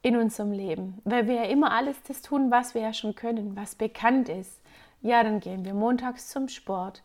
in 0.02 0.16
unserem 0.16 0.50
Leben, 0.50 1.00
weil 1.04 1.28
wir 1.28 1.36
ja 1.36 1.44
immer 1.44 1.70
alles 1.70 2.02
das 2.02 2.22
tun, 2.22 2.50
was 2.50 2.74
wir 2.74 2.82
ja 2.82 2.92
schon 2.92 3.14
können, 3.14 3.54
was 3.54 3.76
bekannt 3.76 4.28
ist. 4.28 4.60
Ja, 5.00 5.22
dann 5.22 5.38
gehen 5.38 5.64
wir 5.64 5.74
montags 5.74 6.28
zum 6.28 6.48
Sport. 6.48 7.04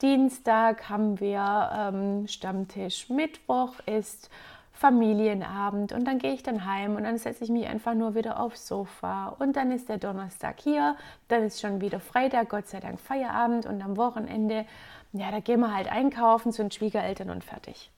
Dienstag 0.00 0.88
haben 0.88 1.20
wir 1.20 1.70
ähm, 1.76 2.26
Stammtisch. 2.26 3.10
Mittwoch 3.10 3.74
ist 3.84 4.30
Familienabend 4.72 5.92
und 5.92 6.06
dann 6.06 6.18
gehe 6.18 6.32
ich 6.32 6.42
dann 6.42 6.64
heim 6.64 6.96
und 6.96 7.04
dann 7.04 7.18
setze 7.18 7.44
ich 7.44 7.50
mich 7.50 7.66
einfach 7.66 7.92
nur 7.92 8.14
wieder 8.14 8.40
aufs 8.40 8.66
Sofa 8.66 9.28
und 9.38 9.56
dann 9.56 9.72
ist 9.72 9.90
der 9.90 9.98
Donnerstag 9.98 10.58
hier, 10.58 10.96
dann 11.28 11.42
ist 11.42 11.60
schon 11.60 11.82
wieder 11.82 12.00
Freitag, 12.00 12.48
Gott 12.48 12.66
sei 12.66 12.80
Dank 12.80 12.98
Feierabend 12.98 13.66
und 13.66 13.82
am 13.82 13.98
Wochenende 13.98 14.64
ja, 15.12 15.30
da 15.30 15.40
gehen 15.40 15.60
wir 15.60 15.74
halt 15.74 15.90
einkaufen 15.90 16.52
zu 16.52 16.62
den 16.62 16.70
Schwiegereltern 16.70 17.30
und 17.30 17.44
fertig. 17.44 17.90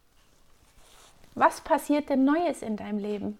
Was 1.35 1.61
passiert 1.61 2.09
denn 2.09 2.25
Neues 2.25 2.63
in 2.63 2.77
deinem 2.77 2.99
Leben? 2.99 3.39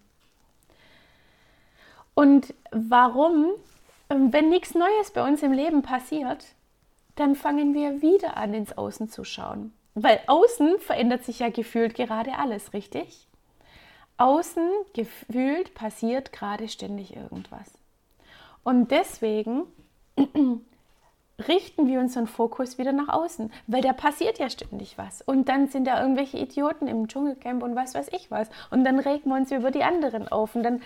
Und 2.13 2.53
warum, 2.71 3.47
ähm, 4.09 4.31
wenn 4.31 4.49
nichts 4.49 4.73
Neues 4.73 5.11
bei 5.11 5.25
uns 5.27 5.43
im 5.43 5.51
Leben 5.51 5.81
passiert, 5.81 6.45
dann 7.15 7.35
fangen 7.35 7.73
wir 7.73 8.01
wieder 8.01 8.37
an, 8.37 8.53
ins 8.53 8.77
Außen 8.77 9.09
zu 9.09 9.23
schauen. 9.23 9.73
Weil 9.93 10.19
außen 10.27 10.79
verändert 10.79 11.23
sich 11.23 11.39
ja 11.39 11.49
gefühlt 11.49 11.95
gerade 11.95 12.37
alles, 12.37 12.73
richtig? 12.73 13.27
Außen 14.17 14.69
gefühlt 14.93 15.73
passiert 15.73 16.31
gerade 16.31 16.67
ständig 16.67 17.15
irgendwas. 17.15 17.71
Und 18.63 18.91
deswegen 18.91 19.63
richten 21.47 21.87
wir 21.87 21.99
unseren 21.99 22.27
Fokus 22.27 22.77
wieder 22.77 22.93
nach 22.93 23.09
außen, 23.09 23.51
weil 23.67 23.81
da 23.81 23.93
passiert 23.93 24.39
ja 24.39 24.49
ständig 24.49 24.97
was. 24.97 25.21
Und 25.21 25.49
dann 25.49 25.67
sind 25.67 25.85
da 25.85 26.01
irgendwelche 26.01 26.37
Idioten 26.37 26.87
im 26.87 27.07
Dschungelcamp 27.07 27.61
und 27.63 27.75
was 27.75 27.93
weiß 27.93 28.09
ich 28.13 28.31
was. 28.31 28.49
Und 28.71 28.83
dann 28.85 28.99
regen 28.99 29.29
wir 29.29 29.35
uns 29.35 29.51
über 29.51 29.71
die 29.71 29.83
anderen 29.83 30.27
auf. 30.27 30.55
Und 30.55 30.63
dann 30.63 30.81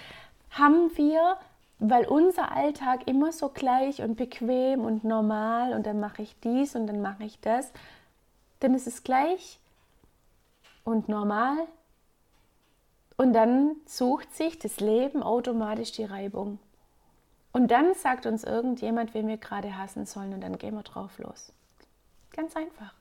haben 0.52 0.96
wir, 0.98 1.38
weil 1.78 2.08
unser 2.08 2.52
Alltag 2.52 3.08
immer 3.08 3.32
so 3.32 3.50
gleich 3.50 4.02
und 4.02 4.16
bequem 4.16 4.82
und 4.82 5.04
normal 5.04 5.74
und 5.74 5.86
dann 5.86 6.00
mache 6.00 6.24
ich 6.24 6.36
dies 6.40 6.76
und 6.76 6.88
dann 6.88 7.02
mache 7.02 7.24
ich 7.24 7.40
das, 7.40 7.72
dann 8.60 8.74
ist 8.74 8.88
es 8.88 9.04
gleich 9.04 9.60
und 10.84 11.08
normal. 11.10 11.58
Und 13.18 13.34
dann 13.34 13.76
sucht 13.86 14.34
sich 14.34 14.60
das 14.60 14.80
Leben 14.80 15.22
automatisch 15.22 15.92
die 15.92 16.06
Reibung. 16.06 16.58
Und 17.60 17.72
dann 17.72 17.94
sagt 17.94 18.26
uns 18.26 18.46
irgendjemand, 18.46 19.14
wen 19.14 19.28
wir 19.28 19.36
gerade 19.36 19.78
hassen 19.78 20.06
sollen 20.06 20.34
und 20.34 20.40
dann 20.40 20.58
gehen 20.58 20.76
wir 20.76 20.84
drauf 20.84 21.20
los. 21.20 21.52
Ganz 22.32 22.56
einfach. 22.56 22.94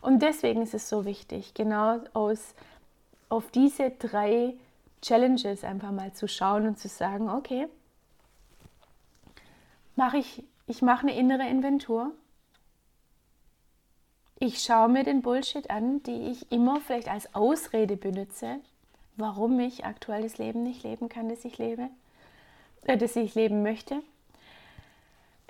Und 0.00 0.22
deswegen 0.22 0.62
ist 0.62 0.72
es 0.72 0.88
so 0.88 1.04
wichtig, 1.04 1.52
genau 1.52 2.00
aus, 2.14 2.54
auf 3.28 3.50
diese 3.50 3.90
drei 3.90 4.54
Challenges 5.02 5.64
einfach 5.64 5.90
mal 5.90 6.14
zu 6.14 6.28
schauen 6.28 6.66
und 6.66 6.78
zu 6.78 6.88
sagen, 6.88 7.28
okay, 7.28 7.68
mache 9.96 10.16
ich, 10.16 10.44
ich 10.66 10.80
mache 10.80 11.02
eine 11.02 11.18
innere 11.18 11.46
Inventur. 11.46 12.12
Ich 14.38 14.62
schaue 14.62 14.88
mir 14.88 15.04
den 15.04 15.20
Bullshit 15.20 15.68
an, 15.68 16.02
die 16.04 16.30
ich 16.30 16.50
immer 16.50 16.80
vielleicht 16.80 17.08
als 17.08 17.34
Ausrede 17.34 17.98
benutze, 17.98 18.60
warum 19.16 19.60
ich 19.60 19.84
aktuell 19.84 20.22
das 20.22 20.38
Leben 20.38 20.62
nicht 20.62 20.84
leben 20.84 21.10
kann, 21.10 21.28
das 21.28 21.44
ich 21.44 21.58
lebe 21.58 21.90
äh, 22.82 22.96
das 22.96 23.16
ich 23.16 23.34
leben 23.34 23.62
möchte. 23.62 24.02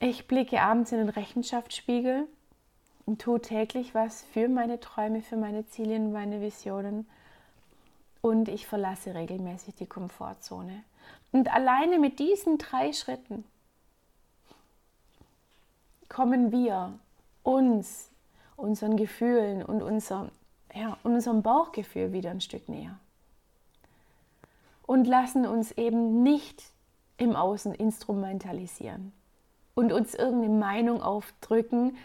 Ich 0.01 0.29
blicke 0.29 0.61
abends 0.61 0.93
in 0.93 0.99
den 0.99 1.09
Rechenschaftsspiegel 1.09 2.27
und 3.07 3.21
tue 3.21 3.41
täglich 3.41 3.95
was 3.95 4.23
für 4.33 4.49
meine 4.49 4.79
Träume, 4.81 5.23
für 5.23 5.37
meine 5.37 5.67
Ziele 5.67 5.97
und 5.97 6.13
meine 6.13 6.41
Visionen. 6.41 7.09
Und 8.21 8.49
ich 8.49 8.67
verlasse 8.67 9.15
regelmäßig 9.15 9.75
die 9.75 9.87
Komfortzone. 9.87 10.85
Und 11.33 11.53
alleine 11.53 11.99
mit 11.99 12.19
diesen 12.19 12.59
drei 12.59 12.93
Schritten 12.93 13.45
kommen 16.09 16.53
wir 16.53 16.99
uns, 17.43 18.11
unseren 18.57 18.97
Gefühlen 18.97 19.63
und 19.63 19.83
unser, 19.83 20.31
ja, 20.75 20.99
unserem 21.03 21.43
Bauchgefühl 21.43 22.13
wieder 22.13 22.31
ein 22.31 22.41
Stück 22.41 22.69
näher. 22.69 22.99
Und 24.87 25.07
lassen 25.07 25.47
uns 25.47 25.73
eben 25.73 26.23
nicht 26.23 26.65
im 27.19 27.37
Außen 27.37 27.75
instrumentalisieren 27.75 29.13
und 29.75 29.93
uns 29.93 30.15
irgendeine 30.15 30.55
Meinung 30.55 31.03
aufdrücken, 31.03 31.97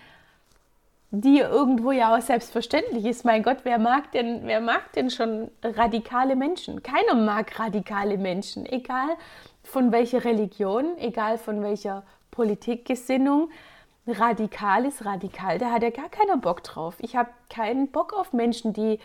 die 1.12 1.40
irgendwo 1.40 1.92
ja 1.92 2.16
auch 2.16 2.22
selbstverständlich 2.22 3.06
ist. 3.06 3.24
Mein 3.24 3.44
Gott, 3.44 3.60
wer 3.64 3.78
mag 3.78 4.12
denn, 4.12 4.42
wer 4.46 4.62
mag 4.62 4.92
denn 4.94 5.12
schon 5.12 5.52
radikale 5.62 6.36
Menschen? 6.36 6.82
Keiner 6.82 7.14
mag 7.14 7.60
radikale 7.60 8.18
Menschen, 8.18 8.66
egal 8.66 9.10
von 9.64 9.92
welcher 9.92 10.26
Religion, 10.26 10.98
egal 10.98 11.38
von 11.38 11.62
welcher 11.62 12.04
Politikgesinnung. 12.32 13.50
Radikal 14.08 14.86
ist 14.86 15.06
radikal, 15.06 15.60
da 15.60 15.72
hat 15.72 15.84
ja 15.84 15.92
gar 15.92 16.10
keiner 16.10 16.38
Bock 16.38 16.64
drauf. 16.64 16.96
Ich 17.00 17.16
habe 17.16 17.30
keinen 17.50 17.90
Bock 17.90 18.14
auf 18.14 18.34
Menschen, 18.34 18.74
die 18.74 19.00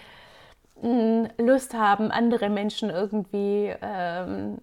mh, 0.82 0.88
mm, 0.88 1.28
Lust 1.38 1.74
haben, 1.74 2.10
andere 2.10 2.48
Menschen 2.48 2.90
irgendwie 2.90 3.72
ähm, 3.80 4.58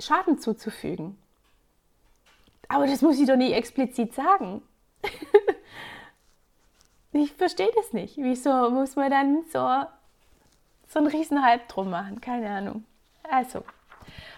Schaden 0.00 0.38
zuzufügen. 0.38 1.16
Aber 2.68 2.86
das 2.86 3.02
muss 3.02 3.18
ich 3.18 3.26
doch 3.26 3.36
nicht 3.36 3.52
explizit 3.52 4.14
sagen. 4.14 4.62
ich 7.12 7.32
verstehe 7.32 7.70
das 7.76 7.92
nicht. 7.92 8.16
Wieso 8.16 8.70
muss 8.70 8.96
man 8.96 9.10
dann 9.10 9.44
so, 9.52 9.86
so 10.88 10.98
einen 10.98 11.08
riesen 11.08 11.44
Hype 11.44 11.68
drum 11.68 11.90
machen? 11.90 12.20
Keine 12.20 12.50
Ahnung. 12.50 12.84
Also, 13.22 13.64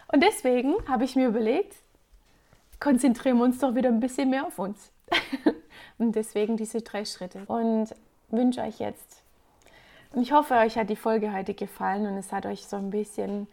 und 0.08 0.22
deswegen 0.22 0.74
habe 0.88 1.04
ich 1.04 1.16
mir 1.16 1.28
überlegt, 1.28 1.76
konzentrieren 2.80 3.38
wir 3.38 3.44
uns 3.44 3.58
doch 3.58 3.74
wieder 3.74 3.88
ein 3.88 4.00
bisschen 4.00 4.30
mehr 4.30 4.46
auf 4.46 4.58
uns. 4.58 4.90
und 5.98 6.14
deswegen 6.14 6.56
diese 6.56 6.82
drei 6.82 7.04
Schritte. 7.04 7.44
Und 7.46 7.94
wünsche 8.28 8.60
euch 8.60 8.78
jetzt, 8.78 9.22
und 10.12 10.22
ich 10.22 10.32
hoffe, 10.32 10.54
euch 10.54 10.78
hat 10.78 10.88
die 10.88 10.96
Folge 10.96 11.32
heute 11.32 11.52
gefallen 11.52 12.06
und 12.06 12.16
es 12.16 12.32
hat 12.32 12.46
euch 12.46 12.66
so 12.66 12.76
ein 12.76 12.90
bisschen 12.90 13.48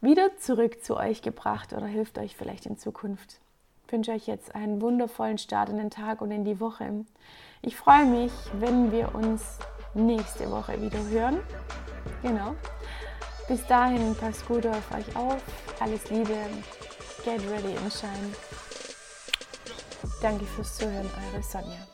wieder 0.00 0.36
zurück 0.38 0.84
zu 0.84 0.96
euch 0.96 1.22
gebracht 1.22 1.72
oder 1.72 1.86
hilft 1.86 2.18
euch 2.18 2.36
vielleicht 2.36 2.66
in 2.66 2.78
Zukunft. 2.78 3.40
Ich 3.86 3.92
wünsche 3.92 4.12
euch 4.12 4.26
jetzt 4.26 4.54
einen 4.54 4.80
wundervollen 4.80 5.38
Start 5.38 5.68
in 5.68 5.76
den 5.76 5.90
Tag 5.90 6.20
und 6.20 6.30
in 6.30 6.44
die 6.44 6.60
Woche. 6.60 7.04
Ich 7.62 7.76
freue 7.76 8.06
mich, 8.06 8.32
wenn 8.54 8.92
wir 8.92 9.14
uns 9.14 9.58
nächste 9.94 10.50
Woche 10.50 10.80
wieder 10.80 10.98
hören. 11.08 11.38
Genau. 12.22 12.54
Bis 13.48 13.66
dahin, 13.66 14.14
passt 14.14 14.46
gut 14.46 14.66
auf 14.66 14.90
euch 14.94 15.16
auf. 15.16 15.42
Alles 15.80 16.10
Liebe. 16.10 16.36
Get 17.24 17.40
ready 17.50 17.76
and 17.76 17.92
shine. 17.92 18.32
Danke 20.20 20.44
fürs 20.46 20.76
Zuhören, 20.76 21.10
eure 21.32 21.42
Sonja. 21.42 21.93